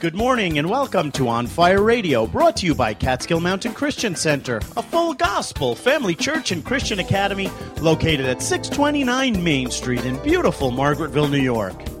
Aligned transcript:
Good 0.00 0.14
morning 0.14 0.60
and 0.60 0.70
welcome 0.70 1.10
to 1.12 1.26
On 1.26 1.48
Fire 1.48 1.82
Radio, 1.82 2.24
brought 2.24 2.58
to 2.58 2.66
you 2.66 2.74
by 2.76 2.94
Catskill 2.94 3.40
Mountain 3.40 3.74
Christian 3.74 4.14
Center, 4.14 4.58
a 4.76 4.82
full 4.82 5.12
gospel 5.12 5.74
family 5.74 6.14
church 6.14 6.52
and 6.52 6.64
Christian 6.64 7.00
academy 7.00 7.50
located 7.80 8.26
at 8.26 8.40
629 8.40 9.42
Main 9.42 9.72
Street 9.72 10.04
in 10.04 10.16
beautiful 10.22 10.70
Margaretville, 10.70 11.28
New 11.28 11.40
York. 11.40 11.97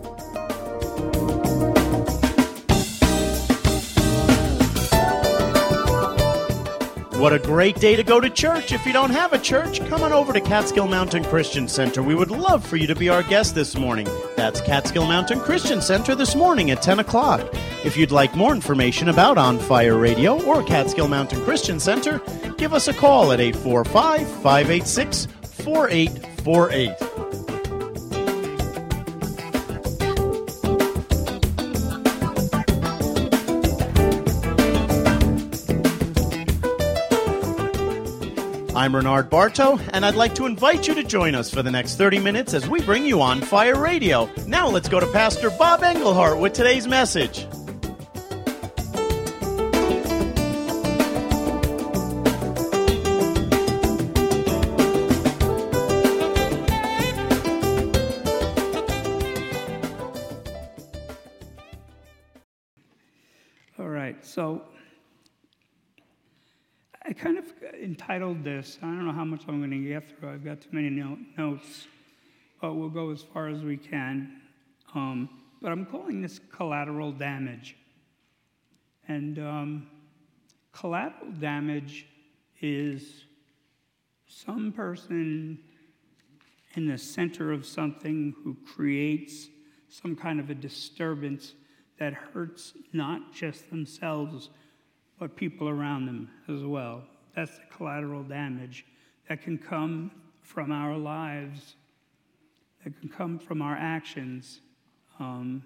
What 7.18 7.32
a 7.32 7.40
great 7.40 7.80
day 7.80 7.96
to 7.96 8.04
go 8.04 8.20
to 8.20 8.30
church. 8.30 8.70
If 8.70 8.86
you 8.86 8.92
don't 8.92 9.10
have 9.10 9.32
a 9.32 9.40
church, 9.40 9.84
come 9.88 10.04
on 10.04 10.12
over 10.12 10.32
to 10.32 10.40
Catskill 10.40 10.86
Mountain 10.86 11.24
Christian 11.24 11.66
Center. 11.66 12.00
We 12.00 12.14
would 12.14 12.30
love 12.30 12.64
for 12.64 12.76
you 12.76 12.86
to 12.86 12.94
be 12.94 13.08
our 13.08 13.24
guest 13.24 13.56
this 13.56 13.76
morning. 13.76 14.06
That's 14.36 14.60
Catskill 14.60 15.04
Mountain 15.04 15.40
Christian 15.40 15.82
Center 15.82 16.14
this 16.14 16.36
morning 16.36 16.70
at 16.70 16.80
10 16.80 17.00
o'clock. 17.00 17.40
If 17.84 17.96
you'd 17.96 18.12
like 18.12 18.36
more 18.36 18.54
information 18.54 19.08
about 19.08 19.36
On 19.36 19.58
Fire 19.58 19.98
Radio 19.98 20.40
or 20.44 20.62
Catskill 20.62 21.08
Mountain 21.08 21.42
Christian 21.42 21.80
Center, 21.80 22.20
give 22.56 22.72
us 22.72 22.86
a 22.86 22.94
call 22.94 23.32
at 23.32 23.40
845 23.40 24.20
586 24.40 25.26
4848. 25.42 27.27
I'm 38.88 38.92
Bernard 38.92 39.28
Bartow, 39.28 39.78
and 39.92 40.02
I'd 40.02 40.14
like 40.14 40.34
to 40.36 40.46
invite 40.46 40.88
you 40.88 40.94
to 40.94 41.04
join 41.04 41.34
us 41.34 41.50
for 41.50 41.62
the 41.62 41.70
next 41.70 41.96
30 41.96 42.20
minutes 42.20 42.54
as 42.54 42.66
we 42.70 42.80
bring 42.80 43.04
you 43.04 43.20
on 43.20 43.42
Fire 43.42 43.78
Radio. 43.78 44.30
Now 44.46 44.66
let's 44.66 44.88
go 44.88 44.98
to 44.98 45.06
Pastor 45.08 45.50
Bob 45.50 45.82
Engelhart 45.82 46.40
with 46.40 46.54
today's 46.54 46.88
message. 46.88 47.46
This. 68.48 68.78
I 68.82 68.86
don't 68.86 69.04
know 69.04 69.12
how 69.12 69.24
much 69.24 69.42
I'm 69.46 69.58
going 69.58 69.70
to 69.70 69.88
get 69.88 70.08
through. 70.08 70.30
I've 70.30 70.44
got 70.44 70.60
too 70.60 70.70
many 70.72 70.88
no- 70.88 71.18
notes, 71.36 71.86
but 72.60 72.74
we'll 72.74 72.88
go 72.88 73.10
as 73.10 73.22
far 73.22 73.48
as 73.48 73.62
we 73.62 73.76
can. 73.76 74.40
Um, 74.94 75.28
but 75.60 75.70
I'm 75.70 75.84
calling 75.84 76.22
this 76.22 76.40
collateral 76.50 77.12
damage. 77.12 77.76
And 79.06 79.38
um, 79.38 79.86
collateral 80.72 81.32
damage 81.32 82.06
is 82.60 83.24
some 84.26 84.72
person 84.72 85.58
in 86.74 86.86
the 86.86 86.98
center 86.98 87.52
of 87.52 87.66
something 87.66 88.34
who 88.42 88.56
creates 88.74 89.48
some 89.88 90.16
kind 90.16 90.40
of 90.40 90.48
a 90.48 90.54
disturbance 90.54 91.54
that 91.98 92.14
hurts 92.14 92.72
not 92.92 93.32
just 93.32 93.68
themselves, 93.70 94.50
but 95.18 95.36
people 95.36 95.68
around 95.68 96.06
them 96.06 96.30
as 96.48 96.62
well. 96.62 97.02
That's 97.38 97.56
the 97.56 97.66
collateral 97.76 98.24
damage 98.24 98.84
that 99.28 99.42
can 99.42 99.58
come 99.58 100.10
from 100.42 100.72
our 100.72 100.96
lives, 100.96 101.76
that 102.82 102.98
can 102.98 103.08
come 103.08 103.38
from 103.38 103.62
our 103.62 103.76
actions. 103.76 104.58
Um, 105.20 105.62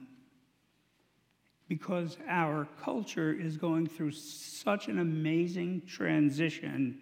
because 1.70 2.19
our 2.28 2.69
culture 2.83 3.33
is 3.33 3.56
going 3.56 3.87
through 3.87 4.11
such 4.11 4.89
an 4.89 4.98
amazing 4.98 5.81
transition 5.87 6.99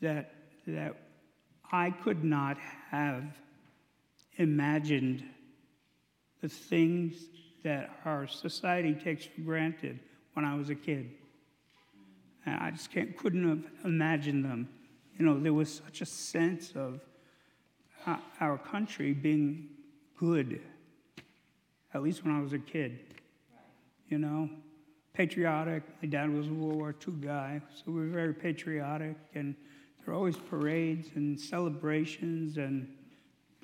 that, 0.00 0.34
that 0.66 0.96
I 1.70 1.92
could 1.92 2.24
not 2.24 2.58
have 2.90 3.22
imagined 4.38 5.22
the 6.40 6.48
things 6.48 7.26
that 7.62 8.00
our 8.04 8.26
society 8.26 8.94
takes 8.94 9.26
for 9.26 9.42
granted 9.42 10.00
when 10.32 10.44
I 10.44 10.56
was 10.56 10.70
a 10.70 10.74
kid. 10.74 11.12
And 12.46 12.56
I 12.56 12.70
just 12.70 12.90
can't, 12.90 13.16
couldn't 13.16 13.48
have 13.48 13.70
imagined 13.84 14.44
them. 14.44 14.68
You 15.18 15.26
know, 15.26 15.38
there 15.38 15.52
was 15.52 15.82
such 15.84 16.00
a 16.00 16.06
sense 16.06 16.72
of 16.74 17.00
uh, 18.06 18.16
our 18.40 18.56
country 18.56 19.12
being 19.12 19.68
good, 20.18 20.60
at 21.92 22.02
least 22.02 22.24
when 22.24 22.34
I 22.34 22.40
was 22.40 22.52
a 22.52 22.58
kid. 22.58 23.00
You 24.08 24.18
know, 24.18 24.48
patriotic. 25.12 25.82
My 26.02 26.08
dad 26.08 26.30
was 26.30 26.48
a 26.48 26.52
World 26.52 26.76
War 26.76 26.94
II 27.06 27.14
guy, 27.14 27.60
so 27.74 27.92
we 27.92 28.00
were 28.00 28.06
very 28.06 28.34
patriotic. 28.34 29.16
And 29.34 29.54
there 29.98 30.14
were 30.14 30.14
always 30.14 30.36
parades 30.36 31.10
and 31.14 31.38
celebrations 31.38 32.56
and 32.56 32.88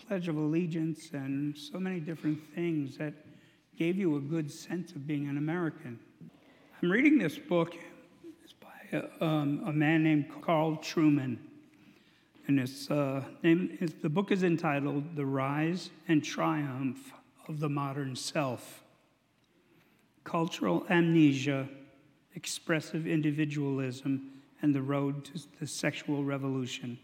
Pledge 0.06 0.28
of 0.28 0.36
Allegiance 0.36 1.10
and 1.12 1.56
so 1.56 1.80
many 1.80 2.00
different 2.00 2.38
things 2.54 2.98
that 2.98 3.14
gave 3.78 3.96
you 3.96 4.16
a 4.16 4.20
good 4.20 4.50
sense 4.50 4.92
of 4.92 5.06
being 5.06 5.28
an 5.28 5.38
American. 5.38 5.98
I'm 6.82 6.90
reading 6.90 7.18
this 7.18 7.38
book. 7.38 7.74
Um, 9.20 9.62
a 9.66 9.72
man 9.72 10.04
named 10.04 10.26
Carl 10.42 10.76
Trueman. 10.76 11.38
And 12.46 12.60
it's, 12.60 12.90
uh, 12.90 13.24
name, 13.42 13.76
it's, 13.80 13.94
the 14.00 14.08
book 14.08 14.30
is 14.30 14.44
entitled 14.44 15.16
The 15.16 15.26
Rise 15.26 15.90
and 16.06 16.22
Triumph 16.22 17.12
of 17.48 17.58
the 17.58 17.68
Modern 17.68 18.14
Self 18.14 18.84
Cultural 20.22 20.84
Amnesia, 20.88 21.68
Expressive 22.34 23.06
Individualism, 23.06 24.30
and 24.62 24.74
the 24.74 24.82
Road 24.82 25.24
to 25.26 25.32
the 25.58 25.66
Sexual 25.66 26.24
Revolution. 26.24 26.98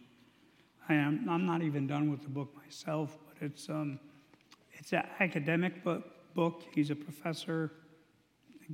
I 0.89 0.95
am, 0.95 1.27
I'm 1.29 1.47
not 1.47 1.63
even 1.63 1.87
done 1.87 2.11
with 2.11 2.23
the 2.23 2.29
book 2.29 2.55
myself, 2.57 3.17
but 3.27 3.45
it's, 3.45 3.69
um, 3.69 3.99
it's 4.73 4.93
an 4.93 5.05
academic 5.21 5.83
book. 5.83 6.63
He's 6.75 6.91
a 6.91 6.97
professor, 6.97 7.73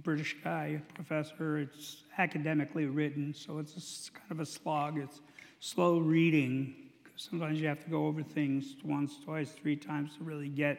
British 0.02 0.36
guy, 0.42 0.80
professor. 0.94 1.58
It's 1.58 2.04
academically 2.18 2.86
written, 2.86 3.34
so 3.34 3.58
it's 3.58 4.10
kind 4.14 4.30
of 4.30 4.40
a 4.40 4.46
slog. 4.46 4.98
It's 4.98 5.20
slow 5.60 5.98
reading. 5.98 6.74
Sometimes 7.16 7.60
you 7.60 7.66
have 7.66 7.82
to 7.84 7.90
go 7.90 8.06
over 8.06 8.22
things 8.22 8.76
once, 8.84 9.18
twice, 9.24 9.50
three 9.50 9.76
times 9.76 10.16
to 10.18 10.24
really 10.24 10.48
get 10.48 10.78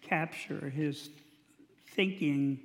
capture 0.00 0.70
his 0.70 1.10
thinking. 1.94 2.58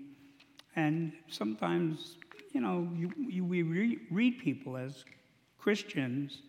And 0.75 1.13
sometimes, 1.27 2.17
you 2.53 2.61
know, 2.61 2.87
you, 2.95 3.11
you, 3.17 3.43
we 3.43 3.63
re- 3.63 3.99
read 4.11 4.39
people 4.39 4.77
as 4.77 5.03
Christians. 5.57 6.39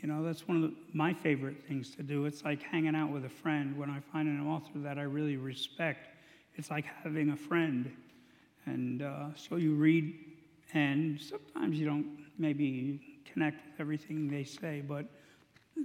You 0.00 0.08
know, 0.08 0.22
that's 0.22 0.46
one 0.46 0.62
of 0.62 0.62
the, 0.62 0.76
my 0.92 1.14
favorite 1.14 1.62
things 1.66 1.94
to 1.96 2.02
do. 2.02 2.26
It's 2.26 2.44
like 2.44 2.62
hanging 2.62 2.94
out 2.94 3.10
with 3.10 3.24
a 3.24 3.30
friend. 3.30 3.78
When 3.78 3.88
I 3.88 4.00
find 4.12 4.28
an 4.28 4.46
author 4.46 4.78
that 4.80 4.98
I 4.98 5.02
really 5.02 5.36
respect, 5.36 6.08
it's 6.56 6.70
like 6.70 6.84
having 7.02 7.30
a 7.30 7.36
friend. 7.36 7.90
And 8.66 9.02
uh, 9.02 9.34
so 9.36 9.56
you 9.56 9.74
read, 9.74 10.14
and 10.72 11.20
sometimes 11.20 11.78
you 11.78 11.86
don't 11.86 12.06
maybe 12.38 13.22
connect 13.30 13.64
with 13.66 13.80
everything 13.80 14.28
they 14.28 14.44
say, 14.44 14.82
but 14.86 15.06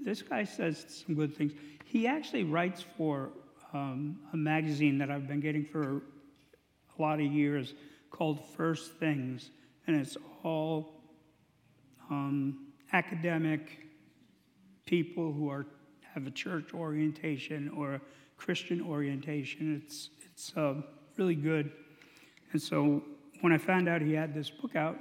this 0.04 0.22
guy 0.22 0.44
says 0.44 1.04
some 1.06 1.16
good 1.16 1.36
things. 1.36 1.54
He 1.86 2.08
actually 2.08 2.44
writes 2.44 2.86
for 2.98 3.32
um, 3.74 4.20
a 4.34 4.38
magazine 4.38 4.98
that 5.00 5.12
I've 5.12 5.28
been 5.28 5.40
getting 5.40 5.66
for 5.66 6.02
a 6.98 7.02
lot 7.02 7.20
of 7.20 7.26
years 7.26 7.74
called 8.12 8.40
First 8.56 8.94
Things, 8.94 9.52
and 9.88 9.96
it's 9.96 10.18
all 10.44 11.02
um, 12.10 12.68
academic 12.94 13.88
people 14.86 15.32
who 15.32 15.50
are 15.50 15.66
have 16.14 16.26
a 16.26 16.32
church 16.32 16.74
orientation 16.74 17.70
or 17.78 17.96
a 17.96 18.02
Christian 18.38 18.82
orientation. 18.82 19.82
It's 19.84 20.10
it's 20.26 20.56
uh, 20.58 20.76
really 21.18 21.36
good. 21.36 21.72
And 22.52 22.62
so 22.62 23.04
when 23.42 23.54
I 23.54 23.58
found 23.58 23.88
out 23.88 24.02
he 24.02 24.14
had 24.14 24.34
this 24.34 24.50
book 24.50 24.76
out, 24.76 24.98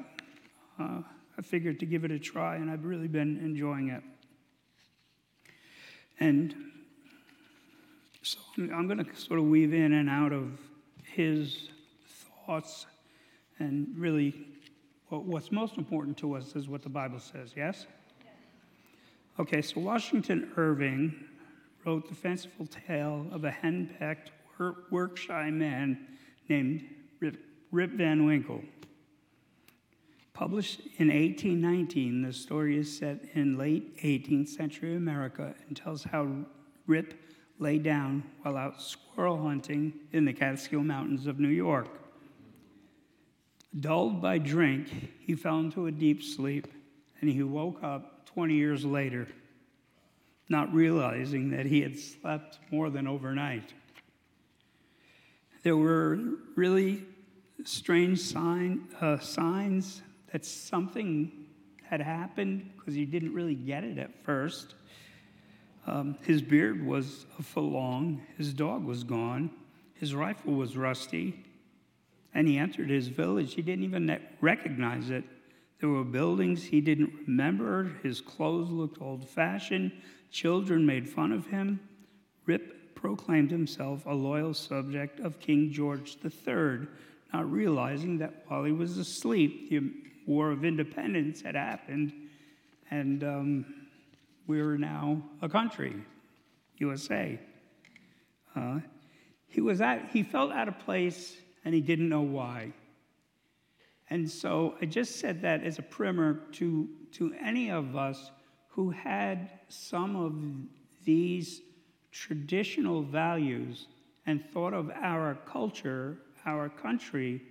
uh, 0.78 1.00
I 1.38 1.42
figured 1.42 1.80
to 1.80 1.86
give 1.86 2.04
it 2.04 2.10
a 2.10 2.18
try, 2.18 2.56
and 2.56 2.70
I've 2.70 2.84
really 2.84 3.08
been 3.08 3.38
enjoying 3.38 3.88
it. 3.88 4.02
And 6.20 6.54
so 8.22 8.38
I'm 8.56 8.86
going 8.86 9.04
to 9.04 9.16
sort 9.16 9.38
of 9.38 9.46
weave 9.46 9.72
in 9.72 9.92
and 9.92 10.10
out 10.10 10.32
of 10.32 10.58
his 11.04 11.70
thoughts, 12.44 12.86
and 13.58 13.88
really, 13.96 14.48
what's 15.08 15.50
most 15.52 15.78
important 15.78 16.16
to 16.18 16.34
us 16.34 16.54
is 16.56 16.68
what 16.68 16.82
the 16.82 16.88
Bible 16.88 17.20
says, 17.20 17.52
yes? 17.56 17.86
Okay, 19.38 19.62
so 19.62 19.80
Washington 19.80 20.50
Irving 20.56 21.14
wrote 21.86 22.08
the 22.08 22.14
fanciful 22.14 22.66
tale 22.66 23.26
of 23.30 23.44
a 23.44 23.50
henpecked, 23.50 24.30
work 24.90 25.16
shy 25.16 25.50
man 25.50 26.06
named 26.48 26.88
Rip, 27.70 27.90
Van 27.92 28.24
Winkle. 28.24 28.62
Published 30.32 30.80
in 30.96 31.08
1819, 31.08 32.22
the 32.22 32.32
story 32.32 32.78
is 32.78 32.96
set 32.96 33.24
in 33.34 33.58
late 33.58 33.98
18th 33.98 34.48
century 34.48 34.94
America 34.94 35.54
and 35.66 35.76
tells 35.76 36.04
how 36.04 36.28
Rip 36.86 37.14
lay 37.58 37.78
down 37.78 38.22
while 38.42 38.56
out 38.56 38.80
squirrel 38.80 39.42
hunting 39.42 39.92
in 40.12 40.24
the 40.24 40.32
Catskill 40.32 40.82
Mountains 40.82 41.26
of 41.26 41.38
New 41.38 41.48
York. 41.48 41.88
Dulled 43.78 44.22
by 44.22 44.38
drink, 44.38 44.88
he 45.20 45.34
fell 45.34 45.58
into 45.58 45.86
a 45.86 45.92
deep 45.92 46.22
sleep, 46.22 46.68
and 47.20 47.28
he 47.28 47.42
woke 47.42 47.82
up 47.82 48.24
20 48.26 48.54
years 48.54 48.84
later, 48.84 49.28
not 50.48 50.72
realizing 50.72 51.50
that 51.50 51.66
he 51.66 51.82
had 51.82 51.98
slept 51.98 52.60
more 52.70 52.88
than 52.88 53.06
overnight. 53.06 53.74
There 55.64 55.76
were 55.76 56.18
really 56.54 57.04
strange 57.64 58.20
sign, 58.20 58.88
uh, 59.00 59.18
signs 59.18 60.02
that 60.32 60.44
something 60.44 61.32
had 61.82 62.00
happened 62.00 62.70
because 62.76 62.94
he 62.94 63.04
didn't 63.04 63.32
really 63.32 63.54
get 63.54 63.84
it 63.84 63.98
at 63.98 64.24
first. 64.24 64.74
Um, 65.86 66.16
his 66.22 66.42
beard 66.42 66.86
was 66.86 67.24
a 67.38 67.42
foot 67.42 67.62
long, 67.62 68.20
his 68.36 68.52
dog 68.52 68.84
was 68.84 69.04
gone, 69.04 69.50
his 69.94 70.14
rifle 70.14 70.54
was 70.54 70.76
rusty, 70.76 71.44
and 72.34 72.46
he 72.46 72.58
entered 72.58 72.90
his 72.90 73.08
village. 73.08 73.54
He 73.54 73.62
didn't 73.62 73.84
even 73.84 74.18
recognize 74.40 75.10
it. 75.10 75.24
There 75.80 75.88
were 75.88 76.04
buildings 76.04 76.64
he 76.64 76.80
didn't 76.80 77.12
remember. 77.26 77.92
His 78.02 78.20
clothes 78.20 78.70
looked 78.70 79.00
old 79.00 79.26
fashioned. 79.28 79.92
Children 80.30 80.84
made 80.84 81.08
fun 81.08 81.32
of 81.32 81.46
him. 81.46 81.80
Rip 82.46 82.94
proclaimed 82.94 83.50
himself 83.50 84.04
a 84.06 84.12
loyal 84.12 84.52
subject 84.52 85.20
of 85.20 85.38
King 85.38 85.70
George 85.70 86.18
III, 86.24 86.86
not 87.32 87.50
realizing 87.50 88.18
that 88.18 88.44
while 88.48 88.64
he 88.64 88.72
was 88.72 88.98
asleep, 88.98 89.70
the 89.70 89.92
War 90.26 90.50
of 90.50 90.64
Independence 90.64 91.40
had 91.42 91.54
happened, 91.54 92.12
and 92.90 93.24
um, 93.24 93.64
we 94.46 94.62
were 94.62 94.78
now 94.78 95.22
a 95.42 95.48
country, 95.48 95.94
USA. 96.78 97.38
Uh, 98.54 98.80
he 99.46 99.60
was 99.60 99.80
at, 99.80 100.10
he 100.12 100.22
felt 100.22 100.52
out 100.52 100.68
of 100.68 100.78
place, 100.78 101.36
and 101.64 101.74
he 101.74 101.80
didn't 101.80 102.08
know 102.08 102.22
why. 102.22 102.72
And 104.10 104.30
so 104.30 104.74
I 104.80 104.86
just 104.86 105.20
said 105.20 105.42
that 105.42 105.62
as 105.62 105.78
a 105.78 105.82
primer 105.82 106.34
to, 106.52 106.88
to 107.12 107.34
any 107.40 107.70
of 107.70 107.96
us 107.96 108.30
who 108.68 108.90
had 108.90 109.50
some 109.68 110.16
of 110.16 110.34
these 111.04 111.60
traditional 112.10 113.02
values 113.02 113.86
and 114.26 114.44
thought 114.50 114.72
of 114.72 114.90
our 114.90 115.38
culture, 115.46 116.18
our 116.46 116.68
country, 116.68 117.42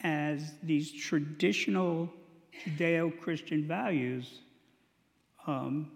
as 0.00 0.52
these 0.62 0.92
traditional 0.92 2.10
Judeo 2.64 3.18
Christian 3.20 3.66
values 3.66 4.40
um, 5.46 5.90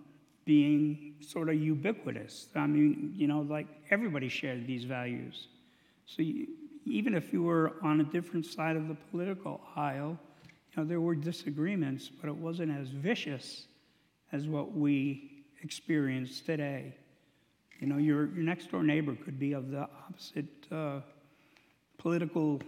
being 0.45 1.15
sort 1.21 1.49
of 1.49 1.57
ubiquitous. 1.57 2.49
I 2.55 2.67
mean, 2.67 3.15
you 3.17 3.27
know, 3.27 3.43
like 3.43 3.67
everybody 3.91 4.29
shared 4.29 4.67
these 4.67 4.85
values. 4.85 5.49
So 6.07 6.23
you, 6.23 6.49
even 6.87 7.15
if 7.15 7.33
you 7.33 7.43
were 7.43 7.75
on 7.83 8.01
a 8.01 8.05
different 8.05 8.47
side 8.47 8.77
of 8.77 8.89
the 8.89 8.97
political 9.11 9.61
aisle, 9.77 10.19
you 10.45 10.83
know, 10.83 10.89
there 10.89 11.01
were 11.01 11.15
disagreements, 11.15 12.09
but 12.09 12.29
it 12.29 12.37
wasn't 12.37 12.73
as 12.73 12.89
vicious 12.89 13.67
as 14.33 14.47
what 14.47 14.73
we 14.73 15.45
experience 15.63 16.41
today. 16.41 16.95
You 17.81 17.87
know, 17.87 17.99
your, 17.99 18.27
your 18.35 18.45
next 18.45 18.71
door 18.71 18.83
neighbor 18.83 19.17
could 19.25 19.39
be 19.39 19.53
of 19.53 19.71
the 19.71 19.83
opposite 19.83 20.47
uh, 20.71 21.01
political 22.01 22.63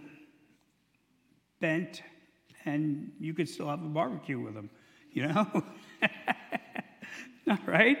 bent, 1.59 2.03
and 2.65 3.11
you 3.19 3.33
could 3.33 3.49
still 3.49 3.67
have 3.67 3.83
a 3.83 3.87
barbecue 3.87 4.39
with 4.39 4.53
them, 4.53 4.69
you 5.11 5.27
know? 5.27 5.63
right? 7.65 7.97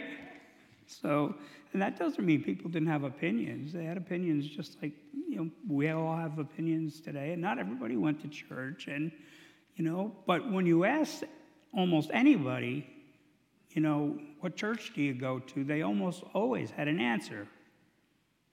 So, 0.85 1.33
and 1.73 1.81
that 1.81 1.97
doesn't 1.97 2.23
mean 2.23 2.43
people 2.43 2.69
didn't 2.69 2.87
have 2.87 3.03
opinions. 3.03 3.73
They 3.73 3.83
had 3.83 3.97
opinions 3.97 4.47
just 4.47 4.79
like, 4.81 4.93
you 5.27 5.37
know, 5.37 5.49
we 5.67 5.89
all 5.89 6.15
have 6.15 6.37
opinions 6.37 7.01
today, 7.01 7.33
and 7.33 7.41
not 7.41 7.57
everybody 7.57 7.97
went 7.97 8.21
to 8.21 8.27
church. 8.27 8.87
And, 8.87 9.11
you 9.75 9.83
know, 9.83 10.15
but 10.27 10.51
when 10.51 10.67
you 10.67 10.83
ask 10.85 11.23
almost 11.75 12.11
anybody, 12.13 12.87
you 13.71 13.81
know, 13.81 14.19
what 14.39 14.55
church 14.55 14.91
do 14.93 15.01
you 15.01 15.15
go 15.15 15.39
to? 15.39 15.63
They 15.63 15.81
almost 15.81 16.23
always 16.35 16.69
had 16.69 16.87
an 16.87 16.99
answer. 16.99 17.47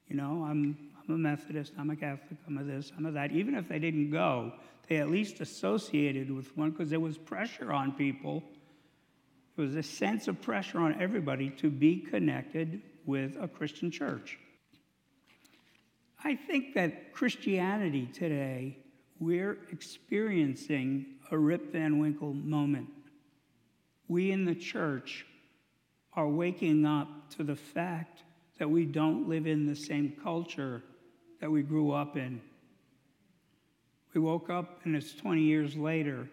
You 0.08 0.16
know, 0.16 0.46
I'm, 0.48 0.89
I'm 1.10 1.16
a 1.16 1.18
Methodist, 1.18 1.72
I'm 1.78 1.90
a 1.90 1.96
Catholic, 1.96 2.38
I'm 2.46 2.58
a 2.58 2.62
this, 2.62 2.92
I'm 2.96 3.06
a 3.06 3.10
that. 3.10 3.32
Even 3.32 3.54
if 3.56 3.68
they 3.68 3.78
didn't 3.78 4.10
go, 4.10 4.52
they 4.88 4.98
at 4.98 5.10
least 5.10 5.40
associated 5.40 6.30
with 6.30 6.56
one 6.56 6.70
because 6.70 6.90
there 6.90 7.00
was 7.00 7.18
pressure 7.18 7.72
on 7.72 7.92
people 7.92 8.42
there 9.60 9.66
was 9.66 9.76
a 9.76 9.82
sense 9.82 10.26
of 10.26 10.40
pressure 10.40 10.78
on 10.78 11.02
everybody 11.02 11.50
to 11.50 11.68
be 11.68 11.98
connected 11.98 12.80
with 13.04 13.36
a 13.38 13.46
Christian 13.46 13.90
church. 13.90 14.38
I 16.24 16.34
think 16.34 16.72
that 16.76 17.12
Christianity 17.12 18.06
today, 18.06 18.78
we're 19.18 19.58
experiencing 19.70 21.04
a 21.30 21.36
Rip 21.36 21.72
Van 21.72 21.98
Winkle 21.98 22.32
moment. 22.32 22.88
We 24.08 24.32
in 24.32 24.46
the 24.46 24.54
church 24.54 25.26
are 26.14 26.26
waking 26.26 26.86
up 26.86 27.30
to 27.36 27.44
the 27.44 27.56
fact 27.56 28.22
that 28.58 28.70
we 28.70 28.86
don't 28.86 29.28
live 29.28 29.46
in 29.46 29.66
the 29.66 29.76
same 29.76 30.16
culture 30.22 30.82
that 31.40 31.50
we 31.50 31.62
grew 31.62 31.92
up 31.92 32.16
in. 32.16 32.40
We 34.14 34.20
woke 34.20 34.50
up 34.50 34.80
and 34.84 34.94
it's 34.94 35.14
20 35.14 35.42
years 35.42 35.76
later, 35.76 36.28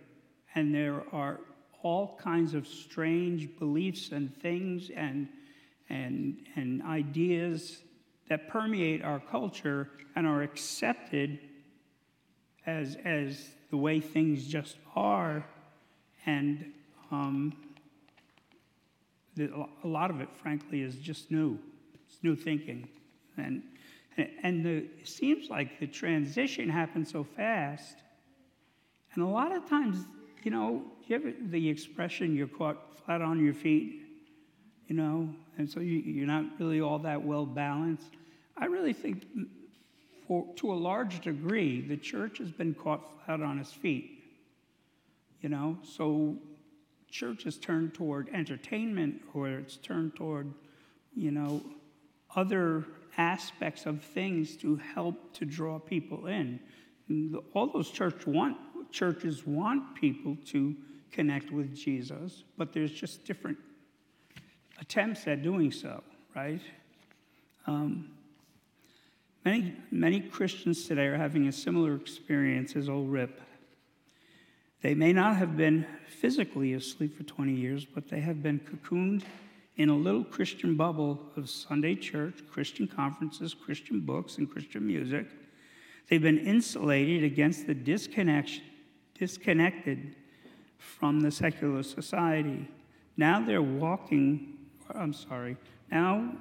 and 0.55 0.73
there 0.73 1.03
are 1.11 1.39
all 1.83 2.17
kinds 2.21 2.53
of 2.53 2.67
strange 2.67 3.57
beliefs 3.59 4.11
and 4.11 4.35
things 4.35 4.89
and, 4.95 5.29
and, 5.89 6.37
and 6.55 6.81
ideas 6.83 7.77
that 8.29 8.49
permeate 8.49 9.03
our 9.03 9.19
culture 9.19 9.89
and 10.15 10.27
are 10.27 10.41
accepted 10.41 11.39
as, 12.65 12.97
as 13.05 13.47
the 13.69 13.77
way 13.77 13.99
things 13.99 14.47
just 14.47 14.77
are. 14.95 15.45
And 16.25 16.73
um, 17.11 17.55
the, 19.35 19.67
a 19.83 19.87
lot 19.87 20.09
of 20.09 20.19
it, 20.19 20.29
frankly, 20.41 20.81
is 20.81 20.95
just 20.95 21.31
new. 21.31 21.57
It's 21.93 22.17
new 22.23 22.35
thinking. 22.35 22.89
And, 23.37 23.61
and 24.43 24.65
the, 24.65 24.77
it 24.99 25.07
seems 25.07 25.49
like 25.49 25.79
the 25.79 25.87
transition 25.87 26.69
happened 26.69 27.07
so 27.07 27.23
fast. 27.23 27.97
And 29.13 29.23
a 29.23 29.27
lot 29.27 29.55
of 29.55 29.67
times 29.69 30.05
you 30.47 30.51
know, 30.51 30.81
you 31.05 31.19
have 31.19 31.51
the 31.51 31.67
expression 31.67 32.33
you're 32.33 32.47
caught 32.47 32.77
flat 33.03 33.21
on 33.21 33.43
your 33.43 33.53
feet, 33.53 34.01
you 34.87 34.95
know, 34.95 35.29
and 35.57 35.69
so 35.69 35.81
you, 35.81 36.23
are 36.23 36.25
not 36.25 36.45
really 36.57 36.79
all 36.79 36.99
that 36.99 37.21
well 37.21 37.45
balanced. 37.45 38.11
I 38.55 38.67
really 38.67 38.93
think, 38.93 39.25
for, 40.25 40.45
to 40.55 40.71
a 40.71 40.75
large 40.75 41.19
degree, 41.19 41.81
the 41.81 41.97
church 41.97 42.37
has 42.37 42.49
been 42.49 42.73
caught 42.73 43.25
flat 43.25 43.41
on 43.41 43.59
its 43.59 43.73
feet, 43.73 44.23
you 45.41 45.49
know, 45.49 45.77
so 45.83 46.37
church 47.09 47.43
has 47.43 47.57
turned 47.57 47.93
toward 47.93 48.29
entertainment 48.29 49.21
or 49.33 49.49
it's 49.49 49.75
turned 49.75 50.15
toward, 50.15 50.53
you 51.13 51.31
know, 51.31 51.61
other 52.37 52.85
aspects 53.17 53.85
of 53.85 54.01
things 54.01 54.55
to 54.57 54.75
help 54.75 55.33
to 55.33 55.45
draw 55.45 55.79
people 55.79 56.27
in. 56.27 56.59
All 57.53 57.67
those 57.67 57.89
church 57.89 58.27
want, 58.27 58.57
churches 58.91 59.45
want 59.45 59.95
people 59.95 60.37
to 60.47 60.75
connect 61.11 61.51
with 61.51 61.75
Jesus, 61.75 62.43
but 62.57 62.73
there's 62.73 62.91
just 62.91 63.25
different 63.25 63.57
attempts 64.79 65.27
at 65.27 65.41
doing 65.41 65.71
so, 65.71 66.03
right? 66.35 66.61
Um, 67.65 68.11
many, 69.43 69.75
many 69.89 70.19
Christians 70.19 70.85
today 70.85 71.07
are 71.07 71.17
having 71.17 71.47
a 71.47 71.51
similar 71.51 71.95
experience 71.95 72.75
as 72.75 72.87
old 72.87 73.09
Rip. 73.09 73.41
They 74.81 74.93
may 74.93 75.11
not 75.11 75.37
have 75.37 75.57
been 75.57 75.87
physically 76.07 76.73
asleep 76.73 77.17
for 77.17 77.23
20 77.23 77.53
years, 77.53 77.85
but 77.85 78.09
they 78.09 78.19
have 78.19 78.43
been 78.43 78.59
cocooned 78.59 79.23
in 79.77 79.89
a 79.89 79.95
little 79.95 80.23
Christian 80.23 80.75
bubble 80.75 81.19
of 81.35 81.49
Sunday 81.49 81.95
church, 81.95 82.39
Christian 82.51 82.87
conferences, 82.87 83.53
Christian 83.53 83.99
books, 84.01 84.37
and 84.37 84.49
Christian 84.49 84.85
music. 84.85 85.27
They've 86.09 86.21
been 86.21 86.39
insulated 86.39 87.23
against 87.23 87.67
the 87.67 87.73
disconnection 87.73 88.63
disconnected 89.17 90.15
from 90.77 91.19
the 91.21 91.31
secular 91.31 91.83
society. 91.83 92.67
Now 93.17 93.43
they're 93.43 93.63
walking, 93.63 94.57
I'm 94.93 95.13
sorry, 95.13 95.57
now 95.91 96.33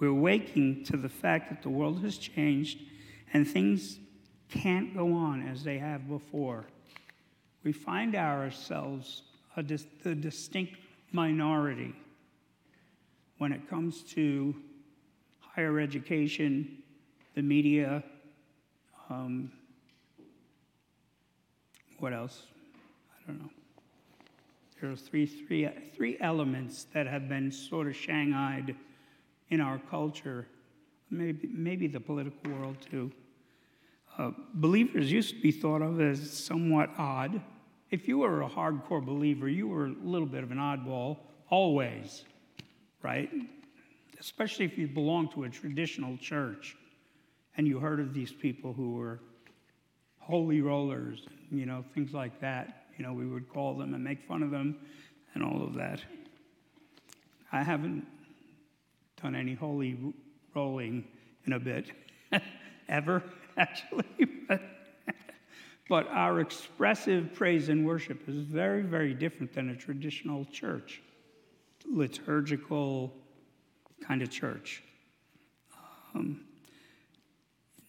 we're 0.00 0.14
waking 0.14 0.84
to 0.84 0.96
the 0.96 1.08
fact 1.08 1.50
that 1.50 1.62
the 1.62 1.68
world 1.68 2.02
has 2.02 2.16
changed 2.16 2.80
and 3.34 3.46
things 3.46 3.98
can't 4.48 4.94
go 4.96 5.12
on 5.12 5.46
as 5.46 5.62
they 5.62 5.78
have 5.78 6.08
before. 6.08 6.64
We 7.64 7.72
find 7.72 8.14
ourselves 8.14 9.22
a 9.56 9.62
dis- 9.62 9.86
the 10.02 10.14
distinct 10.14 10.76
minority 11.12 11.94
when 13.42 13.52
it 13.52 13.68
comes 13.68 14.04
to 14.04 14.54
higher 15.40 15.80
education, 15.80 16.78
the 17.34 17.42
media, 17.42 18.04
um, 19.10 19.50
what 21.98 22.12
else? 22.12 22.44
I 23.10 23.26
don't 23.26 23.40
know. 23.40 23.50
There 24.80 24.92
are 24.92 24.94
three, 24.94 25.26
three, 25.26 25.68
three 25.92 26.16
elements 26.20 26.86
that 26.94 27.08
have 27.08 27.28
been 27.28 27.50
sort 27.50 27.88
of 27.88 27.96
shanghaied 27.96 28.76
in 29.50 29.60
our 29.60 29.80
culture, 29.90 30.46
maybe, 31.10 31.48
maybe 31.50 31.88
the 31.88 31.98
political 31.98 32.52
world 32.52 32.76
too. 32.92 33.10
uh, 34.18 34.30
believers 34.54 35.10
used 35.10 35.34
to 35.34 35.40
be 35.40 35.50
thought 35.50 35.82
of 35.82 36.00
as 36.00 36.30
somewhat 36.30 36.90
odd. 36.96 37.40
If 37.90 38.06
you 38.06 38.18
were 38.18 38.42
a 38.42 38.48
hardcore 38.48 39.04
believer, 39.04 39.48
you 39.48 39.66
were 39.66 39.86
a 39.86 39.94
little 40.02 40.28
bit 40.28 40.44
of 40.44 40.52
an 40.52 40.58
oddball, 40.58 41.18
always, 41.50 42.24
right? 43.02 43.30
Especially 44.18 44.64
if 44.64 44.78
you 44.78 44.88
belong 44.88 45.28
to 45.30 45.44
a 45.44 45.48
traditional 45.48 46.16
church 46.16 46.76
and 47.56 47.66
you 47.66 47.78
heard 47.78 48.00
of 48.00 48.14
these 48.14 48.32
people 48.32 48.72
who 48.72 48.94
were 48.94 49.20
holy 50.18 50.60
rollers, 50.60 51.26
you 51.50 51.66
know, 51.66 51.84
things 51.94 52.12
like 52.12 52.40
that. 52.40 52.86
You 52.96 53.04
know, 53.04 53.12
we 53.12 53.26
would 53.26 53.48
call 53.48 53.74
them 53.74 53.94
and 53.94 54.02
make 54.02 54.22
fun 54.22 54.42
of 54.42 54.50
them 54.50 54.76
and 55.34 55.42
all 55.42 55.62
of 55.62 55.74
that. 55.74 56.00
I 57.50 57.62
haven't 57.62 58.06
done 59.20 59.34
any 59.34 59.54
holy 59.54 60.14
rolling 60.54 61.04
in 61.46 61.52
a 61.52 61.60
bit, 61.60 61.90
ever, 62.88 63.22
actually. 63.56 64.06
But, 65.88 66.06
our 66.08 66.40
expressive 66.40 67.34
praise 67.34 67.68
and 67.68 67.86
worship 67.86 68.26
is 68.26 68.36
very, 68.44 68.82
very 68.82 69.12
different 69.12 69.52
than 69.52 69.68
a 69.68 69.76
traditional 69.76 70.46
church, 70.46 71.02
liturgical 71.90 73.12
kind 74.06 74.22
of 74.22 74.30
church. 74.30 74.82
Um, 76.14 76.44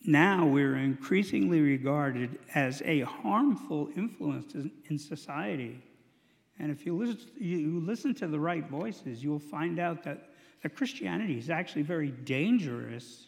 now 0.05 0.45
we're 0.45 0.75
increasingly 0.77 1.61
regarded 1.61 2.37
as 2.55 2.81
a 2.85 3.01
harmful 3.01 3.89
influence 3.95 4.53
in 4.53 4.97
society. 4.97 5.81
And 6.59 6.71
if 6.71 6.85
you 6.85 6.95
listen, 6.95 7.29
you 7.37 7.81
listen 7.85 8.13
to 8.15 8.27
the 8.27 8.39
right 8.39 8.67
voices, 8.67 9.23
you'll 9.23 9.39
find 9.39 9.79
out 9.79 10.03
that, 10.03 10.29
that 10.61 10.75
Christianity 10.75 11.37
is 11.37 11.49
actually 11.49 11.83
very 11.83 12.11
dangerous 12.11 13.27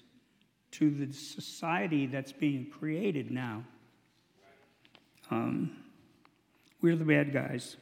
to 0.72 0.90
the 0.90 1.12
society 1.14 2.06
that's 2.06 2.34
being 2.34 2.70
created 2.70 3.32
now. 3.32 3.64
Um, 5.32 5.78
we're 6.82 6.98
the 6.98 7.06
bad 7.06 7.34
guys. 7.34 7.78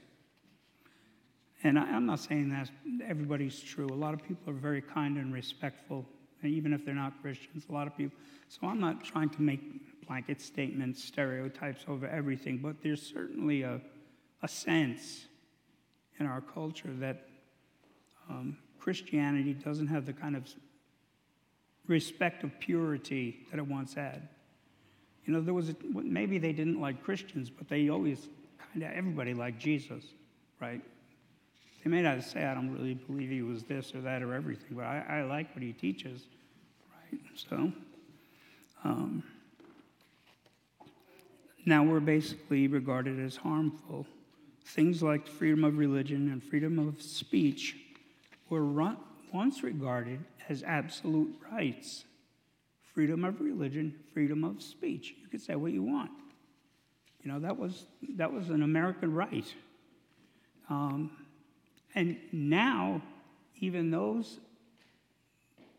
And 1.64 1.80
I, 1.80 1.96
am 1.96 2.06
not 2.06 2.20
saying 2.20 2.50
that 2.50 2.70
everybody's 3.08 3.60
true. 3.60 3.88
A 3.88 3.94
lot 3.94 4.14
of 4.14 4.22
people 4.22 4.50
are 4.50 4.58
very 4.58 4.82
kind 4.82 5.18
and 5.18 5.34
respectful, 5.34 6.06
and 6.42 6.52
even 6.52 6.74
if 6.74 6.86
they're 6.86 6.94
not 6.94 7.22
Christians, 7.22 7.66
a 7.70 7.72
lot 7.72 7.88
of 7.88 7.96
people. 7.96 8.18
So 8.50 8.68
I'm 8.68 8.80
not 8.80 9.04
trying 9.04 9.30
to 9.30 9.42
make 9.42 10.06
blanket 10.06 10.42
statements, 10.42 11.02
stereotypes 11.02 11.86
over 11.88 12.08
everything, 12.08 12.58
but 12.58 12.76
there's 12.84 13.02
certainly 13.02 13.62
a, 13.62 13.80
a 14.42 14.48
sense 14.48 15.26
in 16.20 16.26
our 16.26 16.42
culture 16.42 16.92
that 17.00 17.28
um, 18.30 18.58
Christianity 18.80 19.54
doesn't 19.54 19.88
have 19.88 20.06
the 20.06 20.14
kind 20.14 20.36
of 20.36 20.48
respect 21.88 22.44
of 22.44 22.60
purity 22.60 23.46
that 23.52 23.58
it 23.58 23.66
once 23.66 23.94
had. 23.94 24.28
You 25.26 25.34
know, 25.34 25.42
there 25.42 25.54
was 25.54 25.70
a, 25.70 25.76
maybe 25.94 26.38
they 26.38 26.52
didn't 26.52 26.82
like 26.82 27.04
Christians, 27.04 27.50
but 27.50 27.70
they 27.70 27.88
always 27.88 28.28
kind 28.60 28.84
of 28.84 28.92
everybody 28.92 29.34
liked 29.34 29.60
Jesus, 29.60 30.04
right? 30.60 30.82
They 31.84 31.90
may 31.90 32.02
not 32.02 32.24
say, 32.24 32.46
I 32.46 32.54
don't 32.54 32.72
really 32.72 32.94
believe 32.94 33.30
he 33.30 33.42
was 33.42 33.64
this 33.64 33.94
or 33.94 34.02
that 34.02 34.22
or 34.22 34.34
everything, 34.34 34.78
but 34.78 34.86
I, 34.86 35.04
I 35.10 35.24
like 35.24 35.54
what 35.54 35.62
he 35.62 35.74
teaches, 35.74 36.28
right? 37.12 37.22
So, 37.36 37.74
um, 38.84 39.24
now 41.66 41.84
we're 41.84 42.00
basically 42.00 42.68
regarded 42.68 43.20
as 43.20 43.36
harmful. 43.36 44.06
Things 44.66 45.04
like 45.04 45.28
freedom 45.28 45.64
of 45.64 45.78
religion 45.78 46.32
and 46.32 46.42
freedom 46.42 46.80
of 46.80 47.02
speech 47.02 47.76
were 48.50 48.64
run, 48.64 48.98
once 49.34 49.64
regarded 49.64 50.20
as 50.50 50.64
absolute 50.64 51.36
rights 51.52 52.06
freedom 52.94 53.24
of 53.24 53.42
religion, 53.42 53.96
freedom 54.14 54.44
of 54.44 54.62
speech. 54.62 55.16
You 55.20 55.28
could 55.28 55.42
say 55.42 55.56
what 55.56 55.72
you 55.72 55.82
want. 55.82 56.12
You 57.24 57.32
know, 57.32 57.40
that 57.40 57.58
was, 57.58 57.86
that 58.18 58.32
was 58.32 58.50
an 58.50 58.62
American 58.62 59.14
right. 59.14 59.52
Um, 60.70 61.10
and 61.96 62.18
now, 62.32 63.02
even 63.60 63.92
those 63.92 64.40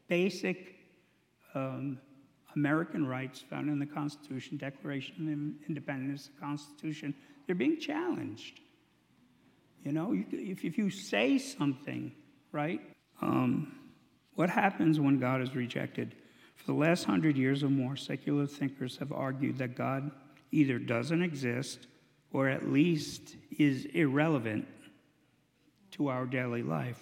basic 0.09 0.75
um, 1.55 1.99
American 2.55 3.07
rights 3.07 3.45
found 3.49 3.69
in 3.69 3.79
the 3.79 3.87
Constitution, 3.87 4.57
Declaration 4.57 5.59
of 5.61 5.69
Independence, 5.69 6.31
the 6.35 6.41
Constitution, 6.41 7.15
they're 7.47 7.57
being 7.57 7.81
challenged. 7.81 8.61
You 9.85 9.93
know, 9.93 10.15
if, 10.33 10.65
if 10.65 10.79
you 10.79 10.89
say 10.89 11.37
something, 11.39 12.13
right? 12.53 12.81
Um, 13.21 13.75
what 14.35 14.51
happens 14.51 14.99
when 15.01 15.19
God 15.19 15.41
is 15.43 15.55
rejected? 15.55 16.15
For 16.57 16.67
the 16.67 16.79
last 16.79 17.05
hundred 17.05 17.37
years 17.37 17.63
or 17.63 17.69
more, 17.69 17.97
secular 17.97 18.47
thinkers 18.47 18.97
have 18.99 19.13
argued 19.13 19.59
that 19.59 19.77
God 19.77 20.11
either 20.53 20.79
doesn't 20.79 21.23
exist 21.23 21.87
or 22.33 22.49
at 22.49 22.71
least 22.71 23.37
is 23.59 23.85
irrelevant 23.87 24.67
to 25.95 26.09
our 26.09 26.27
daily 26.27 26.63
life. 26.63 27.01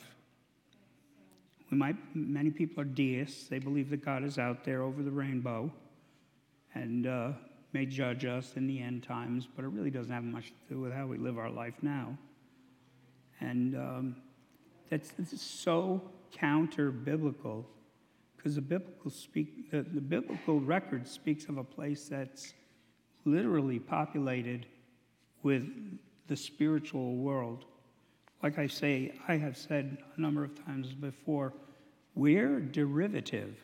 We 1.71 1.79
might, 1.79 1.97
many 2.15 2.51
people 2.51 2.83
are 2.83 2.87
deists. 2.87 3.49
They 3.49 3.59
believe 3.59 3.89
that 3.91 4.05
God 4.05 4.23
is 4.23 4.39
out 4.39 4.65
there 4.65 4.83
over 4.83 5.03
the 5.03 5.11
rainbow 5.11 5.73
and 6.75 7.07
uh, 7.07 7.33
may 7.73 7.87
judge 7.87 8.27
us 8.27 8.53
in 8.57 8.67
the 8.67 8.81
end 8.81 9.03
times, 9.03 9.49
but 9.57 9.65
it 9.65 9.69
really 9.69 9.91
doesn't 9.91 10.13
have 10.13 10.25
much 10.25 10.49
to 10.49 10.75
do 10.75 10.81
with 10.81 10.93
how 10.93 11.07
we 11.07 11.17
live 11.17 11.39
our 11.39 11.51
life 11.51 11.75
now. 11.81 12.17
And 13.41 13.75
um, 13.75 14.17
that's, 14.91 15.11
that's 15.13 15.41
so 15.41 16.03
counter 16.31 16.91
biblical 16.91 17.67
because 18.37 18.55
the 18.57 18.61
biblical 18.61 19.11
speak 19.11 19.71
the, 19.71 19.83
the 19.83 20.01
biblical 20.01 20.61
record 20.61 21.07
speaks 21.07 21.45
of 21.45 21.59
a 21.59 21.65
place 21.65 22.09
that's 22.09 22.55
literally 23.25 23.79
populated 23.79 24.67
with 25.43 25.65
the 26.29 26.37
spiritual 26.37 27.17
world 27.17 27.67
like 28.43 28.59
i 28.59 28.67
say 28.67 29.13
i 29.29 29.37
have 29.37 29.57
said 29.57 29.99
a 30.17 30.21
number 30.21 30.45
of 30.45 30.65
times 30.65 30.89
before 30.95 31.53
we're 32.15 32.61
derivative 32.61 33.57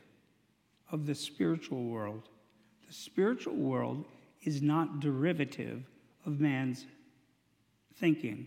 of 0.90 1.06
the 1.06 1.14
spiritual 1.14 1.84
world 1.84 2.28
the 2.86 2.92
spiritual 2.92 3.54
world 3.54 4.04
is 4.42 4.62
not 4.62 5.00
derivative 5.00 5.82
of 6.26 6.40
man's 6.40 6.86
thinking 7.96 8.46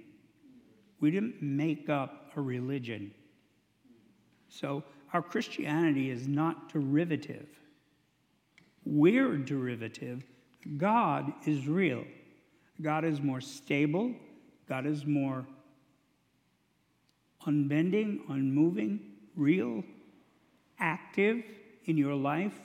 we 0.99 1.11
didn't 1.11 1.41
make 1.41 1.89
up 1.89 2.31
a 2.35 2.41
religion 2.41 3.11
so 4.51 4.83
our 5.13 5.21
Christianity 5.21 6.09
is 6.09 6.27
not 6.27 6.71
derivative. 6.71 7.47
We're 8.85 9.37
derivative. 9.37 10.23
God 10.77 11.33
is 11.45 11.67
real. 11.67 12.03
God 12.81 13.05
is 13.05 13.21
more 13.21 13.41
stable. 13.41 14.13
God 14.67 14.85
is 14.85 15.05
more 15.05 15.45
unbending, 17.45 18.21
unmoving, 18.29 18.99
real, 19.35 19.83
active 20.79 21.43
in 21.85 21.97
your 21.97 22.15
life 22.15 22.59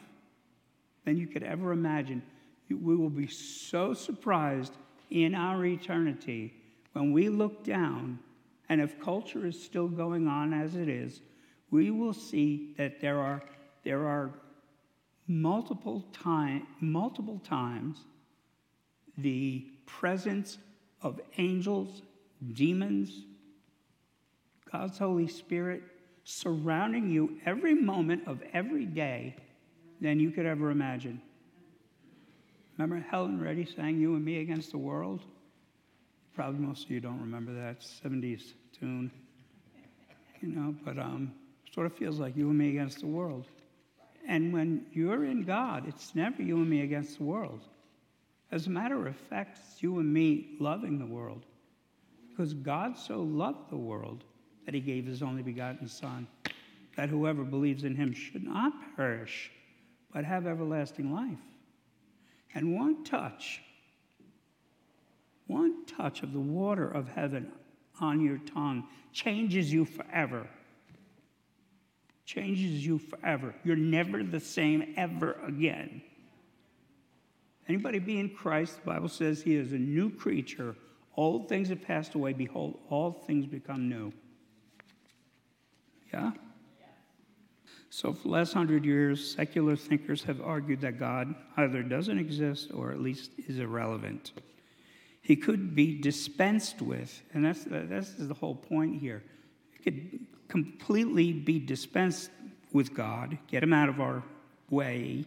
than 1.04 1.16
you 1.16 1.26
could 1.26 1.42
ever 1.42 1.73
imagine. 1.73 2.23
We 2.68 2.97
will 2.97 3.11
be 3.11 3.28
so 3.28 3.95
surprised 3.95 4.73
in 5.11 5.35
our 5.35 5.64
eternity 5.64 6.54
when 6.92 7.12
we 7.12 7.28
look 7.28 7.62
down, 7.62 8.18
and 8.68 8.80
if 8.80 9.00
culture 9.00 9.47
is 9.47 9.62
still 9.62 9.88
going 9.88 10.26
on 10.26 10.52
as 10.52 10.75
it 10.75 10.88
is, 10.88 11.21
we 11.71 11.90
will 11.90 12.12
see 12.12 12.75
that 12.76 13.00
there 13.00 13.21
are, 13.21 13.42
there 13.85 14.06
are 14.06 14.33
multiple, 15.28 16.04
time, 16.12 16.66
multiple 16.80 17.40
times 17.45 17.99
the 19.18 19.66
presence 19.87 20.59
of 21.02 21.21
angels, 21.38 22.02
demons, 22.52 23.25
God's 24.70 24.99
Holy 24.99 25.28
Spirit 25.28 25.82
surrounding 26.25 27.11
you 27.11 27.38
every 27.46 27.75
moment 27.75 28.26
of 28.26 28.42
every 28.52 28.85
day 28.85 29.37
than 30.00 30.18
you 30.18 30.30
could 30.30 30.46
ever 30.46 30.70
imagine. 30.70 31.20
Remember 32.76 33.04
Helen 33.08 33.40
Reddy 33.40 33.64
sang 33.64 33.99
You 33.99 34.16
and 34.16 34.25
Me 34.25 34.40
Against 34.40 34.73
the 34.73 34.78
World? 34.78 35.23
Probably 36.35 36.61
most 36.61 36.85
of 36.85 36.90
you 36.90 37.00
don't 37.00 37.20
remember 37.20 37.54
that 37.54 37.80
70s 37.80 38.52
tune. 38.78 39.11
You 40.42 40.49
know, 40.49 40.75
but 40.85 40.99
um, 40.99 41.32
sort 41.73 41.87
of 41.87 41.94
feels 41.94 42.18
like 42.18 42.37
you 42.37 42.50
and 42.50 42.58
me 42.58 42.68
against 42.70 43.00
the 43.00 43.06
world. 43.06 43.46
And 44.28 44.52
when 44.52 44.87
you're 44.92 45.25
in 45.25 45.44
God, 45.44 45.87
it's 45.87 46.14
never 46.14 46.42
you 46.42 46.56
and 46.56 46.68
me 46.68 46.82
against 46.82 47.18
the 47.18 47.25
world. 47.25 47.61
As 48.50 48.66
a 48.66 48.70
matter 48.70 49.06
of 49.06 49.16
fact, 49.16 49.58
it's 49.58 49.82
you 49.82 49.99
and 49.99 50.12
me 50.12 50.56
loving 50.61 50.99
the 50.99 51.06
world. 51.06 51.44
Because 52.30 52.52
God 52.52 52.99
so 52.99 53.23
loved 53.23 53.70
the 53.70 53.76
world 53.76 54.25
that 54.66 54.75
he 54.75 54.80
gave 54.80 55.06
his 55.06 55.23
only 55.23 55.42
begotten 55.42 55.88
Son, 55.88 56.26
that 56.96 57.08
whoever 57.08 57.44
believes 57.44 57.85
in 57.85 57.96
him 57.96 58.12
should 58.12 58.44
not 58.44 58.73
perish, 58.96 59.50
but 60.12 60.25
have 60.25 60.46
everlasting 60.46 61.12
life. 61.12 61.38
And 62.54 62.75
one 62.75 63.04
touch, 63.04 63.62
one 65.46 65.87
touch 65.87 66.23
of 66.23 66.32
the 66.35 66.40
water 66.40 66.87
of 66.88 67.08
heaven 67.08 67.50
on 68.00 68.20
your 68.20 68.38
tongue 68.38 68.87
changes 69.12 69.73
you 69.73 69.87
forever 69.87 70.46
changes 72.26 72.85
you 72.85 72.99
forever. 72.99 73.54
You're 73.64 73.76
never 73.76 74.23
the 74.23 74.40
same 74.40 74.92
ever 74.96 75.38
again. 75.46 76.02
Anybody 77.68 78.00
be 78.00 78.18
in 78.20 78.30
Christ, 78.30 78.76
the 78.76 78.87
Bible 78.90 79.08
says 79.08 79.40
he 79.40 79.54
is 79.54 79.73
a 79.73 79.78
new 79.78 80.11
creature. 80.11 80.76
Old 81.16 81.49
things 81.49 81.68
have 81.70 81.82
passed 81.82 82.14
away. 82.14 82.32
Behold, 82.32 82.78
all 82.90 83.12
things 83.12 83.46
become 83.46 83.88
new. 83.88 84.12
Yeah? 86.16 86.30
So, 87.90 88.12
for 88.12 88.23
the 88.25 88.28
last 88.28 88.52
hundred 88.52 88.85
years, 88.85 89.35
secular 89.35 89.76
thinkers 89.76 90.25
have 90.25 90.40
argued 90.40 90.80
that 90.80 90.99
God 90.99 91.35
either 91.56 91.82
doesn't 91.82 92.18
exist 92.18 92.70
or 92.75 92.90
at 92.90 93.00
least 93.00 93.30
is 93.46 93.58
irrelevant. 93.58 94.32
He 95.23 95.37
could 95.37 95.75
be 95.75 95.99
dispensed 96.00 96.82
with, 96.82 97.23
and 97.32 97.44
that's, 97.44 97.64
that's 97.68 98.14
the 98.16 98.35
whole 98.35 98.54
point 98.54 99.00
here. 99.00 99.23
He 99.73 99.90
could 99.90 100.26
completely 100.49 101.32
be 101.32 101.58
dispensed 101.58 102.30
with 102.73 102.94
God, 102.94 103.38
get 103.49 103.62
him 103.62 103.73
out 103.73 103.88
of 103.88 104.00
our 104.00 104.23
way, 104.70 105.25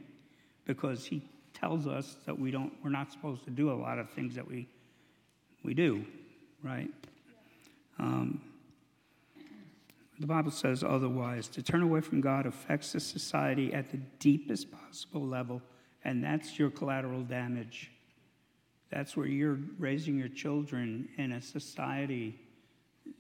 because 0.65 1.05
he 1.05 1.21
tells 1.53 1.87
us 1.87 2.17
that 2.25 2.37
we 2.37 2.51
don't, 2.51 2.71
we're 2.83 2.89
not 2.89 3.11
supposed 3.11 3.43
to 3.45 3.51
do 3.51 3.71
a 3.71 3.73
lot 3.73 3.99
of 3.99 4.09
things 4.11 4.35
that 4.35 4.47
we, 4.47 4.67
we 5.63 5.73
do, 5.73 6.05
right? 6.63 6.89
Um, 7.97 8.41
the 10.19 10.27
Bible 10.27 10.51
says 10.51 10.83
otherwise. 10.83 11.47
To 11.49 11.63
turn 11.63 11.81
away 11.81 12.01
from 12.01 12.21
God 12.21 12.45
affects 12.45 12.91
the 12.91 12.99
society 12.99 13.73
at 13.73 13.89
the 13.89 13.97
deepest 14.19 14.67
possible 14.71 15.25
level, 15.25 15.61
and 16.03 16.23
that's 16.23 16.59
your 16.59 16.69
collateral 16.69 17.23
damage. 17.23 17.91
That's 18.91 19.15
where 19.15 19.27
you're 19.27 19.59
raising 19.77 20.17
your 20.17 20.29
children 20.29 21.07
in 21.17 21.31
a 21.33 21.41
society 21.41 22.39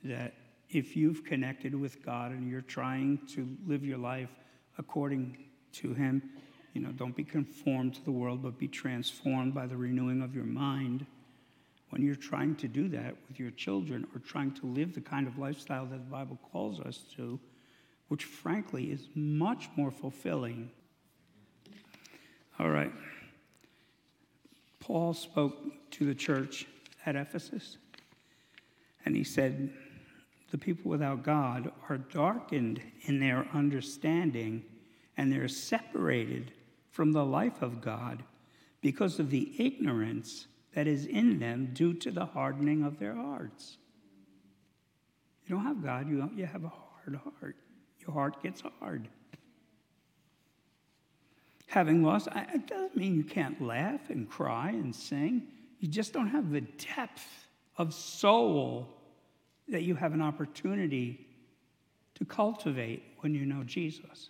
that 0.03 0.33
if 0.69 0.95
you've 0.95 1.23
connected 1.23 1.73
with 1.73 2.03
God 2.03 2.31
and 2.31 2.49
you're 2.49 2.61
trying 2.61 3.19
to 3.33 3.47
live 3.65 3.83
your 3.83 3.97
life 3.97 4.29
according 4.77 5.37
to 5.73 5.93
Him, 5.93 6.21
you 6.73 6.81
know, 6.81 6.91
don't 6.91 7.15
be 7.15 7.23
conformed 7.23 7.95
to 7.95 8.03
the 8.03 8.11
world, 8.11 8.43
but 8.43 8.57
be 8.57 8.67
transformed 8.67 9.53
by 9.53 9.65
the 9.65 9.77
renewing 9.77 10.21
of 10.21 10.35
your 10.35 10.45
mind. 10.45 11.05
When 11.89 12.03
you're 12.03 12.15
trying 12.15 12.55
to 12.57 12.67
do 12.67 12.87
that 12.89 13.15
with 13.27 13.39
your 13.39 13.51
children 13.51 14.07
or 14.13 14.19
trying 14.19 14.51
to 14.55 14.67
live 14.67 14.93
the 14.93 15.01
kind 15.01 15.27
of 15.27 15.37
lifestyle 15.39 15.85
that 15.87 15.97
the 15.97 16.11
Bible 16.11 16.37
calls 16.51 16.79
us 16.79 17.03
to, 17.15 17.39
which 18.09 18.25
frankly 18.25 18.91
is 18.91 19.07
much 19.15 19.69
more 19.75 19.91
fulfilling. 19.91 20.69
All 22.59 22.69
right. 22.69 22.91
Paul 24.79 25.13
spoke 25.13 25.55
to 25.91 26.05
the 26.05 26.15
church 26.15 26.67
at 27.05 27.15
Ephesus, 27.15 27.77
and 29.05 29.15
he 29.15 29.23
said, 29.23 29.71
The 30.51 30.57
people 30.57 30.91
without 30.91 31.23
God 31.23 31.71
are 31.89 31.97
darkened 31.97 32.81
in 33.03 33.19
their 33.19 33.47
understanding, 33.53 34.63
and 35.17 35.31
they're 35.31 35.47
separated 35.47 36.51
from 36.91 37.13
the 37.13 37.25
life 37.25 37.61
of 37.61 37.81
God 37.81 38.23
because 38.81 39.19
of 39.19 39.29
the 39.29 39.53
ignorance 39.57 40.47
that 40.73 40.87
is 40.87 41.05
in 41.05 41.39
them 41.39 41.71
due 41.73 41.93
to 41.93 42.11
the 42.11 42.25
hardening 42.25 42.83
of 42.83 42.99
their 42.99 43.15
hearts. 43.15 43.77
You 45.45 45.55
don't 45.55 45.65
have 45.65 45.83
God, 45.83 46.07
you, 46.07 46.29
you 46.35 46.45
have 46.45 46.63
a 46.63 46.69
hard 46.69 47.19
heart. 47.23 47.55
Your 47.99 48.11
heart 48.13 48.41
gets 48.43 48.63
hard. 48.79 49.07
Having 51.67 52.03
lost, 52.03 52.27
it 52.35 52.67
doesn't 52.67 52.95
mean 52.95 53.15
you 53.15 53.23
can't 53.23 53.61
laugh 53.61 54.09
and 54.09 54.29
cry 54.29 54.69
and 54.69 54.95
sing. 54.95 55.43
You 55.79 55.87
just 55.87 56.13
don't 56.13 56.27
have 56.27 56.51
the 56.51 56.61
depth 56.61 57.47
of 57.77 57.93
soul 57.93 58.87
that 59.67 59.83
you 59.83 59.95
have 59.95 60.13
an 60.13 60.21
opportunity 60.21 61.27
to 62.15 62.25
cultivate 62.25 63.03
when 63.19 63.33
you 63.33 63.45
know 63.45 63.63
Jesus. 63.63 64.29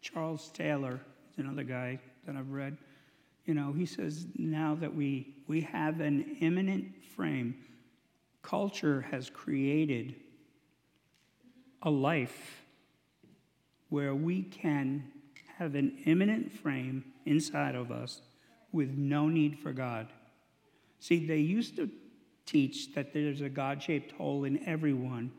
Charles 0.00 0.50
Taylor 0.50 1.00
is 1.32 1.38
another 1.38 1.62
guy 1.62 1.98
that 2.26 2.36
I've 2.36 2.50
read. 2.50 2.76
You 3.44 3.54
know, 3.54 3.72
he 3.72 3.86
says 3.86 4.26
now 4.36 4.74
that 4.76 4.94
we, 4.94 5.34
we 5.46 5.60
have 5.62 6.00
an 6.00 6.36
immanent 6.40 7.04
frame, 7.14 7.56
culture 8.42 9.02
has 9.10 9.28
created 9.28 10.14
a 11.82 11.90
life 11.90 12.62
where 13.90 14.14
we 14.14 14.42
can 14.42 15.04
have 15.58 15.74
an 15.74 15.98
immanent 16.06 16.52
frame 16.52 17.04
inside 17.26 17.74
of 17.74 17.90
us 17.90 18.22
with 18.72 18.90
no 18.96 19.28
need 19.28 19.58
for 19.58 19.72
God. 19.72 20.08
See, 20.98 21.26
they 21.26 21.38
used 21.38 21.76
to 21.76 21.90
teach 22.46 22.94
that 22.94 23.12
there's 23.12 23.40
a 23.40 23.48
God 23.48 23.82
shaped 23.82 24.12
hole 24.12 24.44
in 24.44 24.66
everyone, 24.66 25.30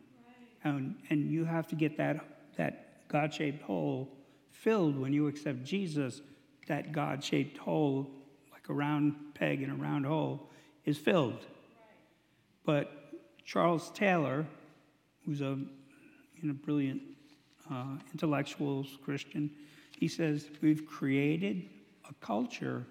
and, 0.63 0.95
and 1.09 1.29
you 1.29 1.43
have 1.45 1.67
to 1.67 1.75
get 1.75 1.97
that, 1.97 2.23
that 2.57 3.07
God 3.07 3.33
shaped 3.33 3.63
hole 3.63 4.09
filled 4.51 4.97
when 4.97 5.11
you 5.11 5.27
accept 5.27 5.63
Jesus, 5.63 6.21
that 6.67 6.91
God 6.91 7.23
shaped 7.23 7.57
hole, 7.57 8.07
like 8.51 8.69
a 8.69 8.73
round 8.73 9.15
peg 9.33 9.61
in 9.61 9.69
a 9.69 9.75
round 9.75 10.05
hole, 10.05 10.49
is 10.85 10.97
filled. 10.97 11.45
But 12.65 12.91
Charles 13.43 13.91
Taylor, 13.91 14.45
who's 15.25 15.41
a, 15.41 15.57
you 16.37 16.43
know, 16.43 16.53
brilliant 16.53 17.01
uh, 17.71 17.97
intellectual 18.11 18.85
Christian, 19.03 19.51
he 19.99 20.07
says, 20.07 20.49
We've 20.61 20.85
created 20.85 21.69
a 22.09 22.13
culture 22.25 22.85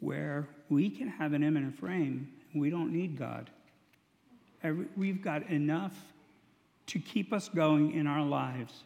where 0.00 0.48
we 0.68 0.90
can 0.90 1.08
have 1.08 1.32
an 1.32 1.42
immanent 1.42 1.78
frame 1.78 2.28
and 2.52 2.60
we 2.60 2.70
don't 2.70 2.92
need 2.92 3.16
God. 3.16 3.50
Every, 4.62 4.86
we've 4.96 5.22
got 5.22 5.48
enough 5.48 5.94
to 6.86 6.98
keep 6.98 7.32
us 7.32 7.48
going 7.48 7.92
in 7.92 8.06
our 8.06 8.24
lives, 8.24 8.84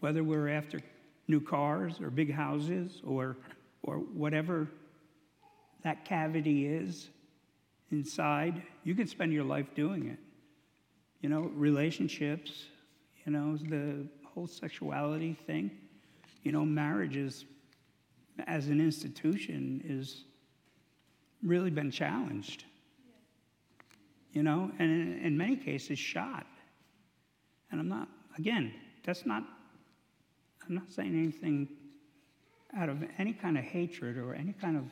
whether 0.00 0.22
we're 0.22 0.48
after 0.48 0.80
new 1.28 1.40
cars 1.40 2.00
or 2.00 2.10
big 2.10 2.32
houses 2.32 3.00
or, 3.06 3.36
or 3.82 3.96
whatever 3.96 4.68
that 5.82 6.04
cavity 6.04 6.66
is 6.66 7.08
inside, 7.90 8.62
you 8.84 8.94
can 8.94 9.06
spend 9.06 9.32
your 9.32 9.44
life 9.44 9.66
doing 9.74 10.06
it. 10.08 10.18
You 11.20 11.28
know, 11.28 11.50
relationships, 11.54 12.64
you 13.24 13.32
know, 13.32 13.56
the 13.56 14.06
whole 14.24 14.46
sexuality 14.46 15.36
thing. 15.46 15.70
You 16.42 16.52
know, 16.52 16.64
marriages 16.64 17.44
as 18.46 18.68
an 18.68 18.80
institution 18.80 19.82
is 19.84 20.24
really 21.42 21.70
been 21.70 21.90
challenged. 21.90 22.64
You 24.32 24.42
know, 24.42 24.70
and 24.78 24.90
in, 24.90 25.18
in 25.24 25.36
many 25.36 25.56
cases 25.56 25.98
shot. 25.98 26.46
And 27.70 27.80
I'm 27.80 27.88
not, 27.88 28.08
again, 28.38 28.72
that's 29.04 29.26
not 29.26 29.44
I'm 30.70 30.76
not 30.76 30.90
saying 30.90 31.14
anything 31.14 31.68
out 32.76 32.88
of 32.88 33.04
any 33.18 33.32
kind 33.32 33.58
of 33.58 33.64
hatred 33.64 34.16
or 34.16 34.34
any 34.34 34.52
kind 34.52 34.76
of 34.76 34.84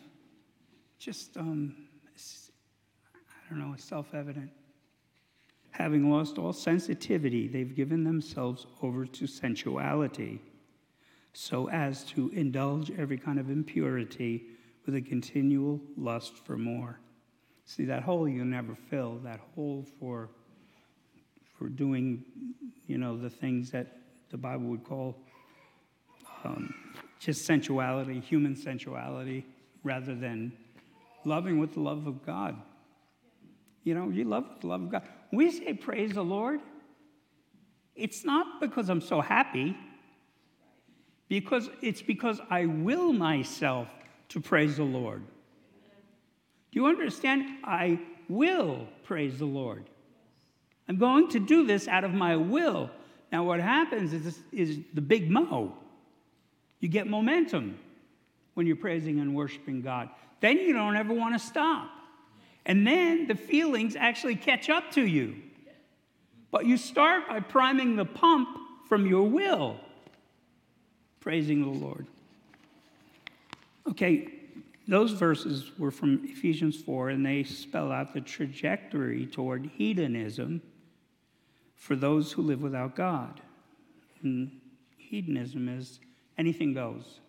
just, 0.99 1.37
um, 1.37 1.75
I 3.15 3.51
don't 3.51 3.61
know, 3.61 3.75
self 3.77 4.15
evident. 4.15 4.51
Having 5.71 6.11
lost 6.11 6.39
all 6.39 6.53
sensitivity, 6.53 7.47
they've 7.47 7.75
given 7.75 8.03
themselves 8.03 8.67
over 8.83 9.07
to 9.07 9.27
sensuality 9.27 10.41
so 11.33 11.69
as 11.69 12.03
to 12.05 12.31
indulge 12.31 12.91
every 12.99 13.17
kind 13.17 13.39
of 13.39 13.49
impurity 13.49 14.45
with 14.85 14.97
a 14.97 15.01
continual 15.01 15.81
lust 15.97 16.45
for 16.45 16.57
more. 16.57 16.99
See, 17.65 17.85
that 17.85 18.03
hole 18.03 18.29
you 18.29 18.45
never 18.45 18.75
fill, 18.75 19.19
that 19.25 19.41
hole 19.55 19.87
for, 20.01 20.31
for 21.57 21.69
doing, 21.69 22.25
you 22.87 22.99
know, 22.99 23.17
the 23.17 23.31
things 23.31 23.71
that 23.71 23.99
the 24.31 24.39
Bible 24.39 24.67
would 24.67 24.85
call 24.85 25.17
um, 26.45 26.75
just 27.19 27.45
sensuality, 27.45 28.21
human 28.21 28.55
sensuality, 28.55 29.45
rather 29.83 30.15
than 30.15 30.53
loving 31.25 31.59
with 31.59 31.75
the 31.75 31.81
love 31.81 32.07
of 32.07 32.25
God. 32.25 32.57
You 33.85 33.95
know, 33.95 34.09
you 34.09 34.25
love 34.25 34.45
with 34.49 34.61
the 34.61 34.67
love 34.67 34.83
of 34.83 34.91
God. 34.91 35.03
When 35.31 35.47
we 35.47 35.51
say 35.51 35.75
praise 35.75 36.13
the 36.13 36.23
Lord, 36.23 36.61
it's 37.95 38.25
not 38.25 38.61
because 38.61 38.89
I'm 38.89 39.01
so 39.01 39.21
happy, 39.21 39.77
because 41.29 41.69
it's 41.83 42.03
because 42.03 42.41
I 42.49 42.67
will 42.67 43.13
myself 43.13 43.89
to 44.31 44.41
praise 44.41 44.77
the 44.77 44.85
Lord. 44.85 45.23
Do 46.71 46.81
you 46.81 46.87
understand? 46.87 47.45
I 47.65 48.01
will 48.29 48.87
praise 49.05 49.39
the 49.39 49.47
Lord. 49.47 49.89
I'm 50.89 50.97
going 50.97 51.29
to 51.31 51.39
do 51.39 51.67
this 51.67 51.89
out 51.89 52.05
of 52.05 52.13
my 52.13 52.37
will. 52.37 52.91
Now, 53.33 53.45
what 53.45 53.61
happens 53.61 54.13
is, 54.13 54.39
is 54.53 54.79
the 54.95 55.01
big 55.01 55.31
mo. 55.31 55.75
You 56.81 56.89
get 56.89 57.07
momentum 57.07 57.79
when 58.55 58.67
you're 58.67 58.77
praising 58.77 59.21
and 59.21 59.35
worshiping 59.35 59.83
God. 59.83 60.09
Then 60.41 60.59
you 60.59 60.73
don't 60.73 60.97
ever 60.97 61.13
want 61.13 61.35
to 61.35 61.39
stop. 61.39 61.91
And 62.67 62.87
then 62.87 63.27
the 63.27 63.35
feelings 63.35 63.97
actually 63.97 64.37
catch 64.37 64.69
up 64.69 64.93
to 64.93 65.07
you. 65.07 65.37
But 66.51 66.67
you 66.67 66.77
start 66.77 67.29
by 67.29 67.41
priming 67.41 67.97
the 67.97 68.05
pump 68.05 68.49
from 68.89 69.07
your 69.07 69.29
will, 69.29 69.79
praising 71.21 71.63
the 71.63 71.69
Lord. 71.69 72.07
Okay, 73.89 74.29
those 74.87 75.13
verses 75.13 75.71
were 75.79 75.91
from 75.91 76.25
Ephesians 76.25 76.81
4, 76.81 77.11
and 77.11 77.25
they 77.25 77.43
spell 77.43 77.93
out 77.93 78.15
the 78.15 78.21
trajectory 78.21 79.27
toward 79.27 79.71
hedonism 79.77 80.63
for 81.75 81.95
those 81.95 82.33
who 82.33 82.43
live 82.43 82.63
without 82.63 82.97
God. 82.97 83.41
And 84.23 84.51
hedonism 84.97 85.69
is 85.69 86.01
anything 86.39 86.73
goes. 86.73 87.21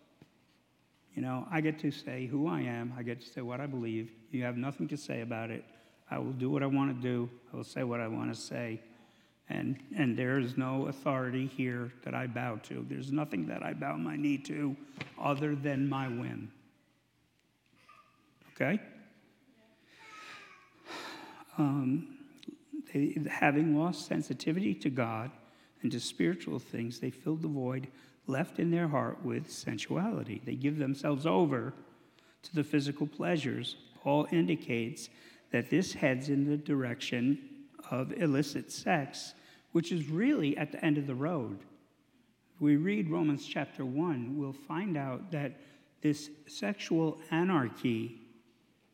You 1.15 1.23
know, 1.23 1.47
I 1.51 1.59
get 1.61 1.79
to 1.79 1.91
say 1.91 2.27
who 2.27 2.47
I 2.47 2.61
am, 2.61 2.93
I 2.97 3.03
get 3.03 3.19
to 3.21 3.27
say 3.27 3.41
what 3.41 3.59
I 3.59 3.65
believe. 3.65 4.11
You 4.31 4.43
have 4.43 4.55
nothing 4.55 4.87
to 4.89 4.97
say 4.97 5.21
about 5.21 5.49
it. 5.49 5.65
I 6.09 6.19
will 6.19 6.31
do 6.31 6.49
what 6.49 6.63
I 6.63 6.67
want 6.67 6.95
to 6.95 7.01
do, 7.01 7.29
I 7.51 7.57
will 7.57 7.63
say 7.63 7.83
what 7.83 7.99
I 7.99 8.07
want 8.07 8.33
to 8.33 8.39
say. 8.39 8.79
And, 9.51 9.79
and 9.97 10.15
there 10.15 10.37
is 10.37 10.57
no 10.57 10.87
authority 10.87 11.47
here 11.47 11.91
that 12.03 12.13
I 12.13 12.27
bow 12.27 12.57
to. 12.63 12.85
There's 12.87 13.11
nothing 13.11 13.47
that 13.47 13.63
I 13.63 13.73
bow 13.73 13.97
my 13.97 14.15
knee 14.15 14.37
to 14.37 14.75
other 15.19 15.55
than 15.55 15.89
my 15.89 16.07
whim. 16.07 16.51
Okay? 18.53 18.79
Um, 21.57 22.19
they, 22.93 23.17
having 23.27 23.75
lost 23.75 24.05
sensitivity 24.05 24.75
to 24.75 24.89
God 24.91 25.31
and 25.81 25.91
to 25.91 25.99
spiritual 25.99 26.59
things, 26.59 26.99
they 26.99 27.09
filled 27.09 27.41
the 27.41 27.47
void 27.47 27.87
left 28.29 28.59
in 28.59 28.71
their 28.71 28.87
heart 28.87 29.23
with 29.23 29.51
sensuality. 29.51 30.41
They 30.45 30.55
give 30.55 30.77
themselves 30.77 31.25
over 31.25 31.73
to 32.43 32.55
the 32.55 32.63
physical 32.63 33.07
pleasures. 33.07 33.75
Paul 34.01 34.27
indicates 34.31 35.09
that 35.51 35.69
this 35.69 35.93
heads 35.93 36.29
in 36.29 36.45
the 36.49 36.57
direction 36.57 37.39
of 37.89 38.13
illicit 38.13 38.71
sex, 38.71 39.33
which 39.71 39.91
is 39.91 40.07
really 40.07 40.55
at 40.57 40.71
the 40.71 40.83
end 40.85 40.97
of 40.97 41.07
the 41.07 41.15
road. 41.15 41.59
If 42.55 42.61
we 42.61 42.75
read 42.75 43.09
Romans 43.09 43.45
chapter 43.45 43.85
1, 43.85 44.37
we'll 44.37 44.53
find 44.53 44.95
out 44.95 45.31
that 45.31 45.59
this 46.01 46.29
sexual 46.47 47.19
anarchy 47.31 48.21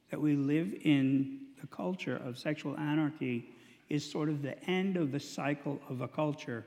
that 0.09 0.19
we 0.19 0.35
live 0.35 0.73
in, 0.83 1.41
the 1.59 1.67
culture 1.67 2.17
of 2.17 2.37
sexual 2.37 2.77
anarchy, 2.77 3.49
is 3.89 4.09
sort 4.09 4.29
of 4.29 4.41
the 4.41 4.63
end 4.69 4.97
of 4.97 5.11
the 5.11 5.19
cycle 5.19 5.79
of 5.89 6.01
a 6.01 6.07
culture 6.07 6.65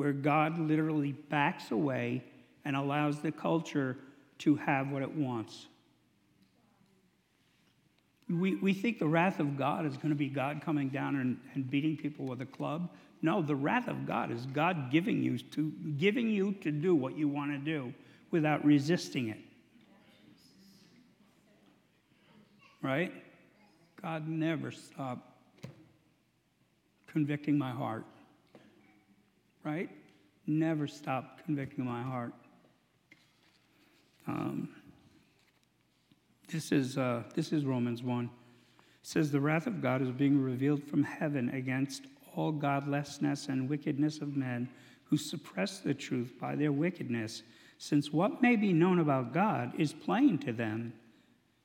where 0.00 0.14
God 0.14 0.58
literally 0.58 1.12
backs 1.12 1.72
away 1.72 2.24
and 2.64 2.74
allows 2.74 3.20
the 3.20 3.30
culture 3.30 3.98
to 4.38 4.56
have 4.56 4.88
what 4.88 5.02
it 5.02 5.14
wants. 5.14 5.66
We, 8.30 8.54
we 8.54 8.72
think 8.72 8.98
the 8.98 9.06
wrath 9.06 9.40
of 9.40 9.58
God 9.58 9.84
is 9.84 9.98
going 9.98 10.08
to 10.08 10.14
be 10.14 10.30
God 10.30 10.62
coming 10.64 10.88
down 10.88 11.16
and, 11.16 11.38
and 11.52 11.70
beating 11.70 11.98
people 11.98 12.24
with 12.24 12.40
a 12.40 12.46
club. 12.46 12.88
No, 13.20 13.42
the 13.42 13.54
wrath 13.54 13.88
of 13.88 14.06
God 14.06 14.30
is 14.30 14.46
God 14.46 14.90
giving 14.90 15.22
you 15.22 15.36
to, 15.36 15.70
giving 15.98 16.30
you 16.30 16.52
to 16.62 16.70
do 16.70 16.94
what 16.94 17.18
you 17.18 17.28
want 17.28 17.50
to 17.50 17.58
do 17.58 17.92
without 18.30 18.64
resisting 18.64 19.28
it. 19.28 19.40
Right? 22.80 23.12
God 24.00 24.26
never 24.26 24.70
stopped 24.70 25.30
convicting 27.06 27.58
my 27.58 27.70
heart 27.70 28.06
right? 29.64 29.90
Never 30.46 30.86
stop 30.86 31.44
convicting 31.44 31.84
my 31.84 32.02
heart. 32.02 32.32
Um, 34.26 34.68
this 36.52 36.72
is, 36.72 36.98
uh, 36.98 37.22
this 37.34 37.52
is 37.52 37.64
Romans 37.64 38.02
1. 38.02 38.24
It 38.24 38.30
says, 39.02 39.30
The 39.30 39.40
wrath 39.40 39.66
of 39.66 39.80
God 39.80 40.02
is 40.02 40.10
being 40.10 40.40
revealed 40.40 40.82
from 40.82 41.02
heaven 41.02 41.48
against 41.50 42.02
all 42.34 42.52
godlessness 42.52 43.48
and 43.48 43.68
wickedness 43.68 44.20
of 44.20 44.36
men 44.36 44.68
who 45.04 45.16
suppress 45.16 45.80
the 45.80 45.94
truth 45.94 46.34
by 46.40 46.54
their 46.54 46.72
wickedness, 46.72 47.42
since 47.78 48.12
what 48.12 48.42
may 48.42 48.56
be 48.56 48.72
known 48.72 49.00
about 49.00 49.32
God 49.32 49.72
is 49.78 49.92
plain 49.92 50.38
to 50.38 50.52
them, 50.52 50.92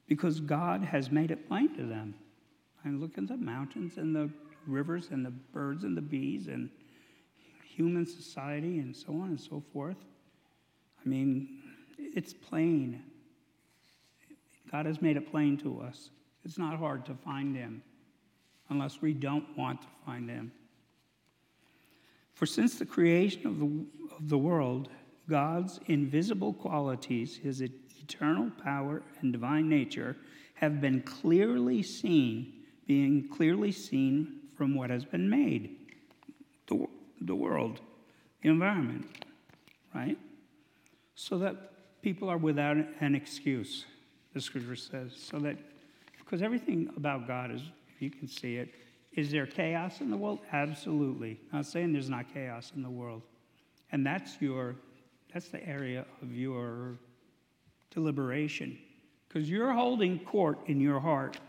because 0.08 0.40
God 0.40 0.84
has 0.84 1.12
made 1.12 1.32
it 1.32 1.48
plain 1.48 1.76
to 1.76 1.84
them. 1.84 2.16
And 2.84 3.02
look 3.02 3.18
at 3.18 3.28
the 3.28 3.38
mountains 3.38 3.98
and 3.98 4.16
the 4.16 4.30
rivers 4.68 5.10
and 5.12 5.26
the 5.26 5.32
birds 5.32 5.84
and 5.84 5.96
the 5.96 6.02
bees 6.02 6.48
and 6.48 6.70
human 7.76 8.06
society 8.06 8.80
and 8.80 8.96
so 8.96 9.14
on 9.14 9.30
and 9.30 9.40
so 9.40 9.62
forth. 9.74 9.98
I 11.04 11.10
mean, 11.10 11.62
it's 11.98 12.34
plain. 12.34 13.04
God 14.72 14.86
has 14.86 15.02
made 15.02 15.18
it 15.18 15.30
plain 15.30 15.58
to 15.58 15.82
us. 15.82 16.10
It's 16.44 16.58
not 16.58 16.78
hard 16.78 17.06
to 17.08 17.14
find 17.14 17.56
Him 17.56 17.82
unless 18.70 19.02
we 19.02 19.14
don't 19.14 19.46
want 19.58 19.82
to 19.82 19.88
find 20.06 20.30
Him. 20.30 20.52
For 22.34 22.46
since 22.46 22.76
the 22.76 22.86
creation 22.86 23.48
of 23.48 23.60
the, 23.60 23.86
of 24.16 24.30
the 24.30 24.38
world, 24.38 24.90
God's 25.30 25.80
invisible 25.88 26.54
qualities, 26.54 27.38
His 27.38 27.62
eternal 27.62 28.52
power 28.64 29.02
and 29.22 29.32
divine 29.32 29.68
nature, 29.70 30.16
have 30.56 30.80
been 30.80 31.02
clearly 31.02 31.84
seen, 31.84 32.54
being 32.88 33.28
clearly 33.28 33.72
seen 33.72 34.40
from 34.56 34.76
what 34.76 34.90
has 34.90 35.04
been 35.04 35.30
made. 35.30 35.78
The, 36.68 36.88
the 37.26 37.36
world, 37.36 37.82
the 38.42 38.50
environment, 38.50 39.06
right? 39.94 40.18
So 41.16 41.38
that 41.40 42.02
people 42.02 42.30
are 42.30 42.38
without 42.38 42.78
an 43.00 43.16
excuse, 43.16 43.86
the 44.34 44.42
scripture 44.42 44.76
says. 44.76 45.14
So 45.16 45.40
that, 45.40 45.58
because 46.20 46.42
everything 46.42 46.90
about 46.98 47.28
God 47.28 47.52
is, 47.52 47.62
you 48.00 48.10
can 48.10 48.28
see 48.28 48.58
it, 48.58 48.70
is 49.14 49.32
there 49.32 49.46
chaos 49.46 50.02
in 50.02 50.12
the 50.12 50.18
world? 50.18 50.40
Absolutely. 50.52 51.40
Not 51.54 51.66
saying 51.66 51.94
there's 51.94 52.10
not 52.10 52.34
chaos 52.34 52.74
in 52.76 52.84
the 52.84 52.90
world. 52.90 53.22
And 53.92 54.06
that's 54.06 54.42
your, 54.42 54.76
that's 55.34 55.48
the 55.48 55.66
area 55.66 56.06
of 56.22 56.34
your 56.34 56.98
deliberation. 57.92 58.78
Because 59.28 59.50
you're 59.50 59.72
holding 59.72 60.20
court 60.20 60.60
in 60.68 60.82
your 60.82 61.00
heart 61.00 61.40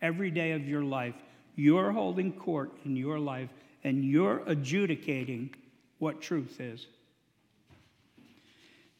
every 0.00 0.30
day 0.30 0.52
of 0.52 0.66
your 0.66 0.82
life. 0.82 1.14
You're 1.56 1.92
holding 1.92 2.32
court 2.32 2.72
in 2.84 2.96
your 2.96 3.18
life 3.18 3.50
and 3.84 4.04
you're 4.04 4.42
adjudicating 4.46 5.54
what 5.98 6.20
truth 6.20 6.60
is. 6.60 6.86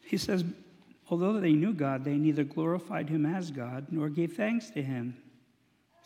He 0.05 0.17
says, 0.17 0.45
although 1.09 1.39
they 1.39 1.53
knew 1.53 1.73
God, 1.73 2.05
they 2.05 2.15
neither 2.15 2.43
glorified 2.43 3.09
him 3.09 3.25
as 3.25 3.51
God 3.51 3.87
nor 3.89 4.09
gave 4.09 4.33
thanks 4.33 4.69
to 4.71 4.83
him. 4.83 5.17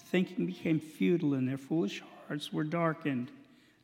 Thinking 0.05 0.45
became 0.45 0.79
futile, 0.79 1.33
and 1.33 1.47
their 1.47 1.57
foolish 1.57 2.01
hearts 2.27 2.51
were 2.51 2.63
darkened. 2.63 3.29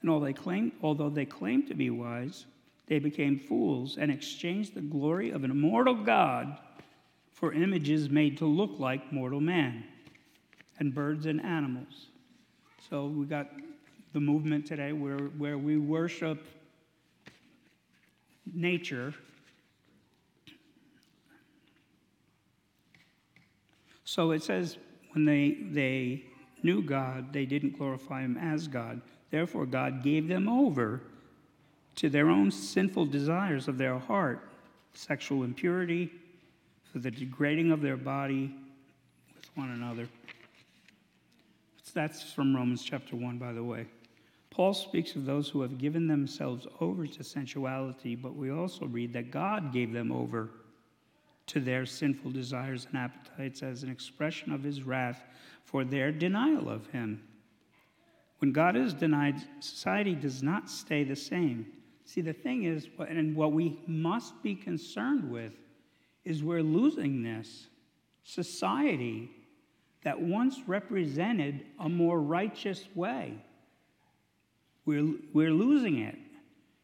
And 0.01 0.10
although 0.10 0.25
they 0.25 0.34
claimed, 0.34 0.71
although 0.81 1.10
they 1.10 1.25
claimed 1.25 1.67
to 1.67 1.75
be 1.75 1.89
wise, 1.89 2.45
they 2.88 2.99
became 2.99 3.38
fools 3.38 3.97
and 3.97 4.12
exchanged 4.12 4.73
the 4.73 4.81
glory 4.81 5.31
of 5.31 5.43
an 5.43 5.51
immortal 5.51 5.95
God 5.95 6.58
for 7.34 7.51
images 7.51 8.10
made 8.10 8.38
to 8.38 8.45
look 8.45 8.79
like 8.79 9.12
mortal 9.12 9.41
man 9.41 9.84
and 10.79 10.93
birds 10.93 11.25
and 11.25 11.41
animals. 11.41 12.08
So 12.89 13.08
we 13.08 13.25
got 13.25 13.49
the 14.15 14.21
movement 14.21 14.65
today 14.65 14.93
where, 14.93 15.17
where 15.38 15.58
we 15.58 15.78
worship 15.78 16.41
nature. 18.54 19.13
So 24.06 24.32
it 24.32 24.41
says, 24.41 24.78
when 25.12 25.25
they, 25.25 25.58
they 25.69 26.23
knew 26.63 26.82
God, 26.82 27.34
they 27.34 27.45
didn't 27.45 27.78
glorify 27.78 28.21
Him 28.21 28.38
as 28.38 28.69
God. 28.69 29.01
Therefore, 29.32 29.65
God 29.65 30.01
gave 30.01 30.30
them 30.30 30.47
over 30.47 31.01
to 31.95 32.10
their 32.10 32.30
own 32.30 32.51
sinful 32.51 33.08
desires 33.08 33.67
of 33.67 33.78
their 33.78 33.99
heart 33.99 34.47
sexual 34.93 35.43
impurity, 35.43 36.10
for 36.89 36.99
the 36.99 37.12
degrading 37.12 37.69
of 37.69 37.82
their 37.82 37.97
body 37.97 38.56
with 39.36 39.49
one 39.56 39.71
another. 39.71 40.08
That's 41.93 42.32
from 42.32 42.56
Romans 42.56 42.82
chapter 42.82 43.17
1, 43.17 43.38
by 43.38 43.51
the 43.51 43.63
way. 43.63 43.88
Paul 44.56 44.74
speaks 44.74 45.18
of 45.18 45.26
those 45.26 45.50
who 45.50 45.62
have 45.63 45.78
given 45.78 46.08
themselves 46.08 46.65
over 46.80 47.06
to 47.06 47.24
sensuality, 47.26 48.15
but 48.15 48.38
we 48.38 48.52
also 48.52 48.86
read 48.86 49.12
that 49.12 49.30
God 49.30 49.74
gave 49.74 49.91
them 49.91 50.13
over 50.13 50.50
to 51.48 51.60
their 51.60 51.86
sinful 51.86 52.32
desires 52.32 52.88
and 52.89 52.98
appetites 52.98 53.62
as 53.62 53.84
an 53.84 53.91
expression 53.91 54.54
of 54.54 54.63
his 54.63 54.84
wrath 54.84 55.26
for 55.65 55.84
their 55.84 56.10
denial 56.10 56.70
of 56.70 56.88
him. 56.88 57.22
When 58.38 58.54
God 58.54 58.78
is 58.78 58.94
denied, 58.94 59.44
society 59.60 60.15
does 60.15 60.41
not 60.41 60.70
stay 60.70 61.04
the 61.04 61.18
same. 61.18 61.65
See, 62.06 62.22
the 62.22 62.32
thing 62.32 62.63
is, 62.63 62.88
and 62.98 63.36
what 63.36 63.52
we 63.52 63.82
must 63.88 64.41
be 64.41 64.56
concerned 64.56 65.30
with, 65.30 65.52
is 66.24 66.44
we're 66.44 66.63
losing 66.63 67.24
this. 67.24 67.68
Society 68.24 69.32
that 70.04 70.22
once 70.22 70.62
represented 70.65 71.65
a 71.78 71.89
more 71.89 72.22
righteous 72.22 72.88
way 72.96 73.44
we're, 74.86 75.13
we're 75.34 75.52
losing 75.52 76.00
it. 76.00 76.17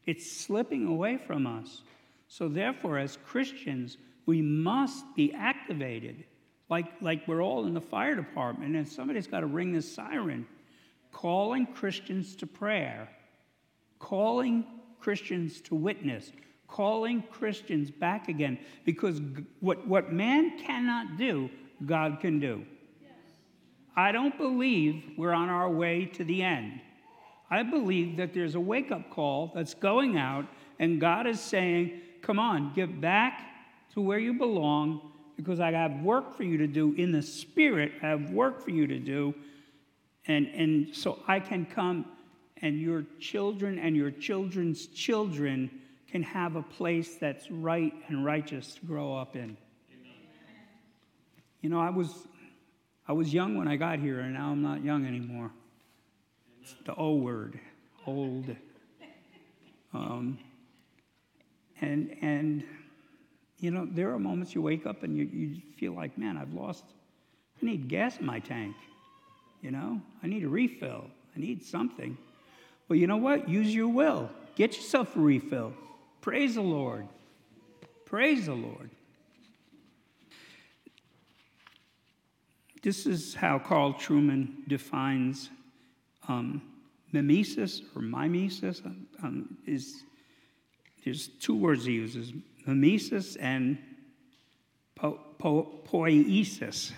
It's 0.04 0.30
slipping 0.30 0.86
away 0.86 1.16
from 1.16 1.46
us. 1.46 1.82
So, 2.28 2.48
therefore, 2.48 2.98
as 2.98 3.18
Christians, 3.26 3.98
we 4.26 4.40
must 4.40 5.04
be 5.14 5.32
activated. 5.34 6.24
Like, 6.68 6.86
like 7.00 7.28
we're 7.28 7.42
all 7.42 7.66
in 7.66 7.74
the 7.74 7.80
fire 7.80 8.14
department, 8.14 8.74
and 8.74 8.88
somebody's 8.88 9.26
got 9.26 9.40
to 9.40 9.46
ring 9.46 9.72
the 9.72 9.82
siren, 9.82 10.46
calling 11.12 11.66
Christians 11.66 12.34
to 12.36 12.46
prayer, 12.46 13.08
calling 13.98 14.64
Christians 14.98 15.60
to 15.62 15.74
witness, 15.74 16.32
calling 16.66 17.22
Christians 17.30 17.90
back 17.90 18.28
again. 18.28 18.58
Because 18.84 19.20
what, 19.60 19.86
what 19.86 20.12
man 20.12 20.58
cannot 20.58 21.18
do, 21.18 21.50
God 21.84 22.18
can 22.20 22.40
do. 22.40 22.64
I 23.94 24.10
don't 24.10 24.36
believe 24.38 25.02
we're 25.18 25.34
on 25.34 25.50
our 25.50 25.68
way 25.68 26.06
to 26.14 26.24
the 26.24 26.42
end. 26.42 26.80
I 27.52 27.62
believe 27.62 28.16
that 28.16 28.32
there's 28.32 28.54
a 28.54 28.60
wake 28.60 28.90
up 28.90 29.10
call 29.10 29.52
that's 29.54 29.74
going 29.74 30.16
out, 30.16 30.46
and 30.78 30.98
God 30.98 31.26
is 31.26 31.38
saying, 31.38 32.00
Come 32.22 32.38
on, 32.38 32.72
get 32.72 32.98
back 32.98 33.44
to 33.92 34.00
where 34.00 34.18
you 34.18 34.32
belong 34.32 35.12
because 35.36 35.60
I 35.60 35.70
have 35.72 36.00
work 36.00 36.34
for 36.34 36.44
you 36.44 36.56
to 36.56 36.66
do 36.66 36.94
in 36.94 37.12
the 37.12 37.20
spirit. 37.20 37.92
I 38.02 38.06
have 38.06 38.30
work 38.30 38.64
for 38.64 38.70
you 38.70 38.86
to 38.86 38.98
do. 38.98 39.34
And, 40.26 40.46
and 40.46 40.96
so 40.96 41.18
I 41.28 41.40
can 41.40 41.66
come 41.66 42.06
and 42.62 42.80
your 42.80 43.04
children 43.18 43.78
and 43.78 43.94
your 43.96 44.12
children's 44.12 44.86
children 44.86 45.68
can 46.10 46.22
have 46.22 46.56
a 46.56 46.62
place 46.62 47.16
that's 47.16 47.50
right 47.50 47.92
and 48.06 48.24
righteous 48.24 48.76
to 48.76 48.86
grow 48.86 49.14
up 49.14 49.36
in. 49.36 49.58
You 51.60 51.68
know, 51.68 51.80
I 51.80 51.90
was, 51.90 52.28
I 53.06 53.12
was 53.12 53.34
young 53.34 53.58
when 53.58 53.68
I 53.68 53.76
got 53.76 53.98
here, 53.98 54.20
and 54.20 54.32
now 54.32 54.50
I'm 54.50 54.62
not 54.62 54.82
young 54.82 55.04
anymore. 55.04 55.50
It's 56.62 56.74
the 56.84 56.94
O 56.94 57.16
word, 57.16 57.58
old. 58.06 58.54
Um, 59.92 60.38
and, 61.80 62.16
and, 62.22 62.62
you 63.58 63.72
know, 63.72 63.86
there 63.90 64.12
are 64.12 64.18
moments 64.18 64.54
you 64.54 64.62
wake 64.62 64.86
up 64.86 65.02
and 65.02 65.16
you, 65.16 65.24
you 65.24 65.60
feel 65.76 65.92
like, 65.92 66.16
man, 66.16 66.36
I've 66.36 66.54
lost, 66.54 66.84
I 67.60 67.66
need 67.66 67.88
gas 67.88 68.18
in 68.18 68.26
my 68.26 68.38
tank. 68.38 68.76
You 69.60 69.72
know, 69.72 70.00
I 70.22 70.28
need 70.28 70.44
a 70.44 70.48
refill. 70.48 71.06
I 71.36 71.40
need 71.40 71.64
something. 71.64 72.16
Well, 72.88 72.96
you 72.96 73.08
know 73.08 73.16
what? 73.16 73.48
Use 73.48 73.74
your 73.74 73.88
will. 73.88 74.30
Get 74.54 74.76
yourself 74.76 75.16
a 75.16 75.20
refill. 75.20 75.72
Praise 76.20 76.54
the 76.54 76.62
Lord. 76.62 77.08
Praise 78.04 78.46
the 78.46 78.54
Lord. 78.54 78.90
This 82.82 83.06
is 83.06 83.34
how 83.34 83.58
Carl 83.58 83.94
Trueman 83.94 84.68
defines 84.68 85.50
um, 86.28 86.62
mimesis 87.12 87.82
or 87.94 88.02
mimesis. 88.02 88.82
Um, 89.22 89.56
is 89.66 90.02
there's 91.04 91.28
two 91.28 91.56
words 91.56 91.84
he 91.84 91.92
uses: 91.92 92.32
mimesis 92.66 93.36
and 93.36 93.78
po- 94.94 95.20
po- 95.38 95.80
poiesis. 95.84 96.92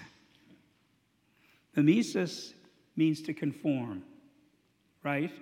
Mimesis 1.76 2.54
means 2.96 3.20
to 3.22 3.34
conform, 3.34 4.04
right? 5.02 5.32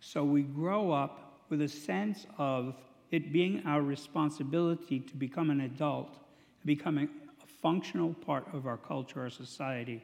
So 0.00 0.24
we 0.24 0.42
grow 0.42 0.90
up 0.90 1.44
with 1.48 1.62
a 1.62 1.68
sense 1.68 2.26
of 2.38 2.74
it 3.10 3.32
being 3.32 3.62
our 3.66 3.82
responsibility 3.82 5.00
to 5.00 5.16
become 5.16 5.50
an 5.50 5.60
adult, 5.60 6.18
becoming 6.64 7.08
a 7.42 7.46
functional 7.46 8.14
part 8.14 8.46
of 8.52 8.66
our 8.66 8.76
culture 8.76 9.20
our 9.20 9.30
society. 9.30 10.02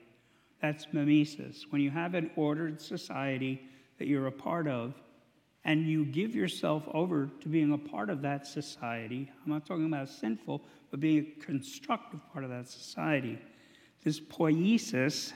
That's 0.61 0.87
mimesis. 0.93 1.67
When 1.71 1.81
you 1.81 1.91
have 1.91 2.15
an 2.15 2.31
ordered 2.37 2.81
society 2.81 3.63
that 3.99 4.09
you're 4.09 4.27
a 4.27 4.33
part 4.33 4.67
of, 4.67 4.95
and 5.65 5.87
you 5.87 6.05
give 6.05 6.35
yourself 6.35 6.83
over 6.95 7.29
to 7.41 7.49
being 7.49 7.73
a 7.73 7.79
part 7.79 8.11
of 8.11 8.23
that 8.23 8.47
society, 8.47 9.31
I'm 9.45 9.53
not 9.53 9.67
talking 9.67 9.87
about 9.87 10.09
sinful, 10.09 10.63
but 10.91 11.01
being 11.01 11.35
a 11.37 11.45
constructive 11.45 12.21
part 12.33 12.45
of 12.45 12.51
that 12.51 12.69
society. 12.69 13.39
This 14.03 14.19
poiesis 14.19 15.33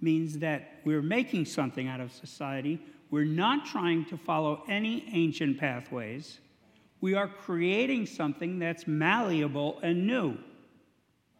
means 0.00 0.38
that 0.38 0.80
we're 0.84 1.02
making 1.02 1.44
something 1.44 1.86
out 1.86 2.00
of 2.00 2.12
society. 2.12 2.80
We're 3.10 3.24
not 3.24 3.66
trying 3.66 4.06
to 4.06 4.16
follow 4.16 4.62
any 4.68 5.04
ancient 5.12 5.58
pathways. 5.58 6.40
We 7.00 7.14
are 7.14 7.28
creating 7.28 8.06
something 8.06 8.58
that's 8.58 8.86
malleable 8.86 9.80
and 9.82 10.06
new 10.06 10.38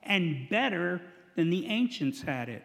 and 0.03 0.49
better 0.51 1.01
than 1.37 1.51
the 1.51 1.67
ancients 1.67 2.21
had 2.21 2.49
it. 2.49 2.65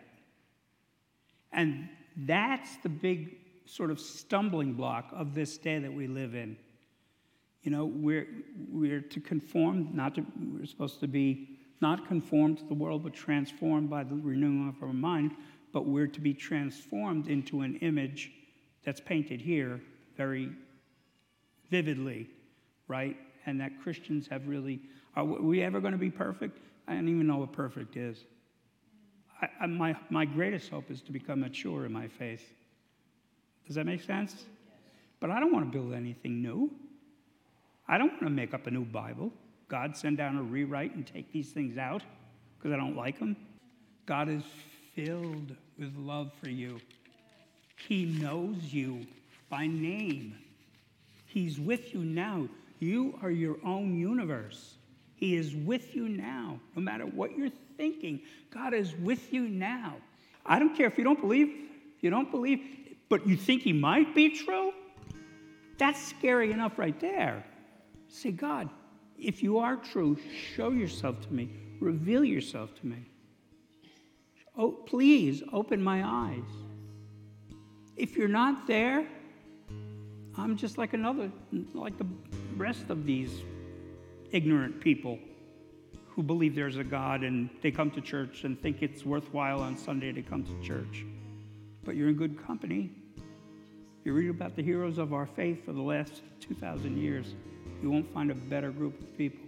And 1.51 1.89
that's 2.15 2.77
the 2.77 2.89
big 2.89 3.37
sort 3.65 3.91
of 3.91 3.99
stumbling 3.99 4.73
block 4.73 5.09
of 5.13 5.35
this 5.35 5.57
day 5.57 5.79
that 5.79 5.93
we 5.93 6.07
live 6.07 6.35
in. 6.35 6.57
You 7.63 7.71
know, 7.71 7.85
we're, 7.85 8.27
we're 8.71 9.01
to 9.01 9.19
conform, 9.19 9.89
not 9.93 10.15
to, 10.15 10.25
we're 10.39 10.65
supposed 10.65 10.99
to 11.01 11.07
be 11.07 11.57
not 11.81 12.07
conformed 12.07 12.57
to 12.59 12.65
the 12.65 12.73
world, 12.73 13.03
but 13.03 13.13
transformed 13.13 13.89
by 13.89 14.03
the 14.03 14.15
renewing 14.15 14.69
of 14.69 14.81
our 14.81 14.93
mind, 14.93 15.35
but 15.73 15.85
we're 15.85 16.07
to 16.07 16.21
be 16.21 16.33
transformed 16.33 17.27
into 17.27 17.61
an 17.61 17.75
image 17.77 18.31
that's 18.83 19.01
painted 19.01 19.41
here 19.41 19.81
very 20.15 20.49
vividly, 21.69 22.27
right? 22.87 23.17
And 23.45 23.59
that 23.61 23.79
Christians 23.83 24.27
have 24.27 24.47
really, 24.47 24.79
are 25.15 25.25
we 25.25 25.61
ever 25.61 25.79
going 25.79 25.91
to 25.91 25.99
be 25.99 26.09
perfect? 26.09 26.59
I 26.87 26.95
don't 26.95 27.09
even 27.09 27.27
know 27.27 27.37
what 27.37 27.51
perfect 27.51 27.97
is. 27.97 28.23
I, 29.41 29.49
I, 29.61 29.65
my, 29.67 29.95
my 30.09 30.25
greatest 30.25 30.69
hope 30.69 30.89
is 30.89 31.01
to 31.03 31.11
become 31.11 31.41
mature 31.41 31.85
in 31.85 31.93
my 31.93 32.07
faith. 32.07 32.43
Does 33.65 33.75
that 33.75 33.85
make 33.85 34.01
sense? 34.01 34.45
But 35.19 35.29
I 35.29 35.39
don't 35.39 35.51
want 35.51 35.71
to 35.71 35.77
build 35.77 35.93
anything 35.93 36.41
new. 36.41 36.71
I 37.87 37.97
don't 37.97 38.11
want 38.11 38.23
to 38.23 38.29
make 38.29 38.53
up 38.53 38.67
a 38.67 38.71
new 38.71 38.85
Bible. 38.85 39.31
God 39.67 39.95
send 39.95 40.17
down 40.17 40.37
a 40.37 40.43
rewrite 40.43 40.95
and 40.95 41.05
take 41.05 41.31
these 41.31 41.51
things 41.51 41.77
out 41.77 42.01
because 42.57 42.73
I 42.73 42.77
don't 42.77 42.95
like 42.95 43.19
them. 43.19 43.35
God 44.05 44.29
is 44.29 44.43
filled 44.95 45.55
with 45.77 45.95
love 45.97 46.31
for 46.41 46.49
you. 46.49 46.79
He 47.87 48.05
knows 48.05 48.73
you 48.73 49.05
by 49.49 49.67
name. 49.67 50.35
He's 51.25 51.59
with 51.59 51.93
you 51.93 52.03
now. 52.03 52.47
You 52.79 53.19
are 53.21 53.31
your 53.31 53.57
own 53.65 53.97
universe. 53.97 54.76
He 55.17 55.35
is 55.35 55.55
with 55.55 55.95
you 55.95 56.07
now, 56.07 56.59
no 56.75 56.81
matter 56.81 57.05
what 57.05 57.35
you're 57.35 57.49
thinking. 57.75 58.21
God 58.51 58.73
is 58.75 58.95
with 58.95 59.33
you 59.33 59.49
now. 59.49 59.95
I 60.45 60.59
don't 60.59 60.77
care 60.77 60.85
if 60.85 60.97
you 60.97 61.03
don't 61.03 61.19
believe, 61.19 61.49
you 62.01 62.11
don't 62.11 62.29
believe, 62.29 62.61
but 63.09 63.27
you 63.27 63.35
think 63.35 63.63
He 63.63 63.73
might 63.73 64.13
be 64.13 64.29
true. 64.29 64.71
That's 65.79 66.01
scary 66.07 66.51
enough 66.51 66.77
right 66.77 66.99
there. 66.99 67.43
Say, 68.07 68.31
God, 68.31 68.69
if 69.17 69.41
you 69.41 69.57
are 69.57 69.75
true, 69.75 70.17
show 70.55 70.69
yourself 70.69 71.19
to 71.21 71.33
me, 71.33 71.49
reveal 71.79 72.23
yourself 72.23 72.69
to 72.81 72.87
me. 72.87 73.05
Oh, 74.55 74.71
please 74.71 75.41
open 75.51 75.83
my 75.83 76.03
eyes. 76.03 76.49
If 77.95 78.15
you're 78.15 78.27
not 78.27 78.67
there, 78.67 79.07
I'm 80.37 80.55
just 80.55 80.77
like 80.77 80.93
another, 80.93 81.31
like 81.73 81.97
the 81.97 82.05
rest 82.55 82.89
of 82.89 83.05
these 83.05 83.41
ignorant 84.31 84.81
people 84.81 85.19
who 86.09 86.23
believe 86.23 86.55
there's 86.55 86.77
a 86.77 86.83
God 86.83 87.23
and 87.23 87.49
they 87.61 87.71
come 87.71 87.91
to 87.91 88.01
church 88.01 88.43
and 88.43 88.59
think 88.59 88.81
it's 88.81 89.05
worthwhile 89.05 89.61
on 89.61 89.77
Sunday 89.77 90.11
to 90.11 90.21
come 90.21 90.43
to 90.43 90.67
church. 90.67 91.05
But 91.83 91.95
you're 91.95 92.09
in 92.09 92.15
good 92.15 92.43
company. 92.43 92.91
You 94.03 94.13
read 94.13 94.29
about 94.29 94.55
the 94.55 94.63
heroes 94.63 94.97
of 94.97 95.13
our 95.13 95.27
faith 95.27 95.63
for 95.65 95.73
the 95.73 95.81
last 95.81 96.23
2,000 96.41 96.97
years, 96.97 97.35
you 97.83 97.91
won't 97.91 98.11
find 98.13 98.31
a 98.31 98.35
better 98.35 98.71
group 98.71 98.99
of 98.99 99.17
people. 99.17 99.45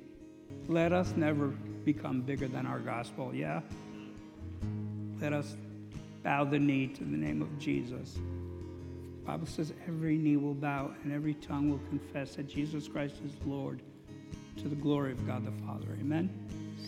Let 0.67 0.93
us 0.93 1.13
never 1.15 1.47
become 1.47 2.21
bigger 2.21 2.47
than 2.47 2.67
our 2.67 2.79
gospel, 2.79 3.33
yeah? 3.33 3.61
Let 5.19 5.33
us 5.33 5.55
bow 6.23 6.43
the 6.43 6.59
knee 6.59 6.87
to 6.87 7.03
the 7.03 7.17
name 7.17 7.41
of 7.41 7.57
Jesus. 7.57 8.13
The 8.13 9.25
Bible 9.25 9.47
says 9.47 9.73
every 9.87 10.17
knee 10.17 10.37
will 10.37 10.53
bow 10.53 10.91
and 11.03 11.11
every 11.13 11.33
tongue 11.33 11.69
will 11.69 11.81
confess 11.89 12.35
that 12.35 12.47
Jesus 12.47 12.87
Christ 12.87 13.15
is 13.25 13.33
Lord 13.45 13.81
to 14.57 14.67
the 14.67 14.75
glory 14.75 15.11
of 15.11 15.25
God 15.25 15.45
the 15.45 15.65
Father. 15.65 15.87
Amen. 15.99 16.29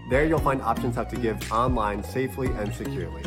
There 0.08 0.24
you'll 0.24 0.38
find 0.38 0.62
options 0.62 0.96
how 0.96 1.04
to 1.04 1.16
give 1.16 1.52
online 1.52 2.02
safely 2.02 2.48
and 2.48 2.74
securely. 2.74 3.22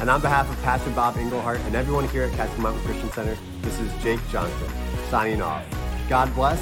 And 0.00 0.10
on 0.10 0.20
behalf 0.20 0.50
of 0.50 0.60
Pastor 0.62 0.90
Bob 0.90 1.16
Englehart 1.16 1.60
and 1.60 1.74
everyone 1.74 2.08
here 2.08 2.24
at 2.24 2.32
Catskill 2.32 2.62
Mountain 2.62 2.84
Christian 2.84 3.10
Center, 3.12 3.38
this 3.62 3.78
is 3.78 3.90
Jake 4.02 4.20
Johnson 4.30 4.68
signing 5.08 5.40
off. 5.40 5.64
God 6.08 6.34
bless, 6.34 6.60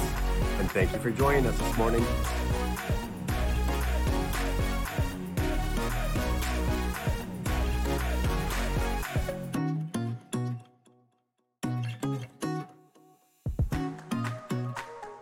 and 0.59 0.69
thank 0.71 0.93
you 0.93 0.99
for 0.99 1.11
joining 1.11 1.45
us 1.45 1.57
this 1.57 1.77
morning. 1.77 2.05